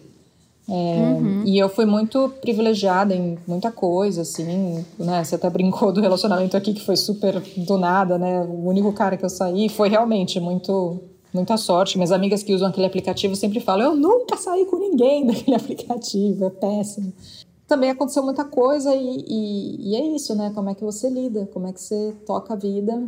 [0.70, 1.44] É, uhum.
[1.46, 5.24] E eu fui muito privilegiada em muita coisa, assim, né?
[5.24, 8.42] Você até brincou do relacionamento aqui que foi super do nada, né?
[8.42, 11.00] O único cara que eu saí foi realmente muito
[11.34, 11.98] muita sorte.
[11.98, 16.46] Minhas amigas que usam aquele aplicativo sempre falam: eu nunca saí com ninguém daquele aplicativo,
[16.46, 17.12] é péssimo.
[17.68, 20.52] Também aconteceu muita coisa e, e, e é isso, né?
[20.54, 23.02] Como é que você lida, como é que você toca a vida,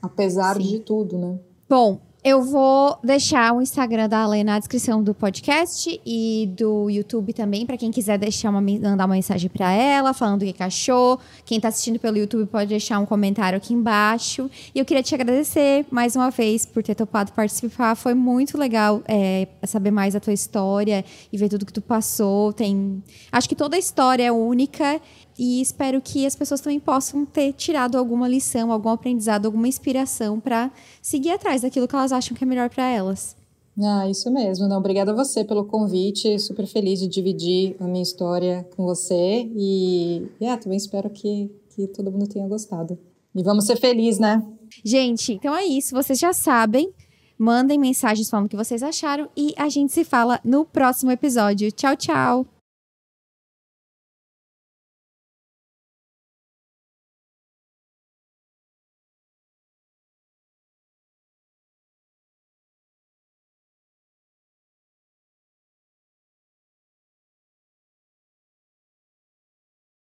[0.00, 0.62] apesar Sim.
[0.62, 1.38] de tudo, né?
[1.68, 7.32] Bom, eu vou deixar o Instagram da Ale na descrição do podcast e do YouTube
[7.32, 11.20] também, para quem quiser deixar uma, mandar uma mensagem para ela, falando o que achou.
[11.44, 14.50] Quem tá assistindo pelo YouTube pode deixar um comentário aqui embaixo.
[14.74, 17.94] E eu queria te agradecer mais uma vez por ter topado participar.
[17.94, 22.52] Foi muito legal é, saber mais da tua história e ver tudo que tu passou.
[22.52, 25.00] Tem, acho que toda a história é única
[25.38, 30.40] e espero que as pessoas também possam ter tirado alguma lição, algum aprendizado, alguma inspiração
[30.40, 30.70] para
[31.00, 33.36] seguir atrás daquilo que elas acham que é melhor para elas.
[33.80, 34.66] Ah, isso mesmo.
[34.66, 36.38] Não, obrigada a você pelo convite.
[36.40, 39.48] Super feliz de dividir a minha história com você.
[39.54, 42.98] E yeah, também espero que, que todo mundo tenha gostado.
[43.34, 44.44] E vamos ser felizes, né?
[44.84, 45.94] Gente, então é isso.
[45.94, 46.92] Vocês já sabem.
[47.38, 49.28] Mandem mensagens falando o que vocês acharam.
[49.36, 51.70] E a gente se fala no próximo episódio.
[51.70, 52.57] Tchau, tchau!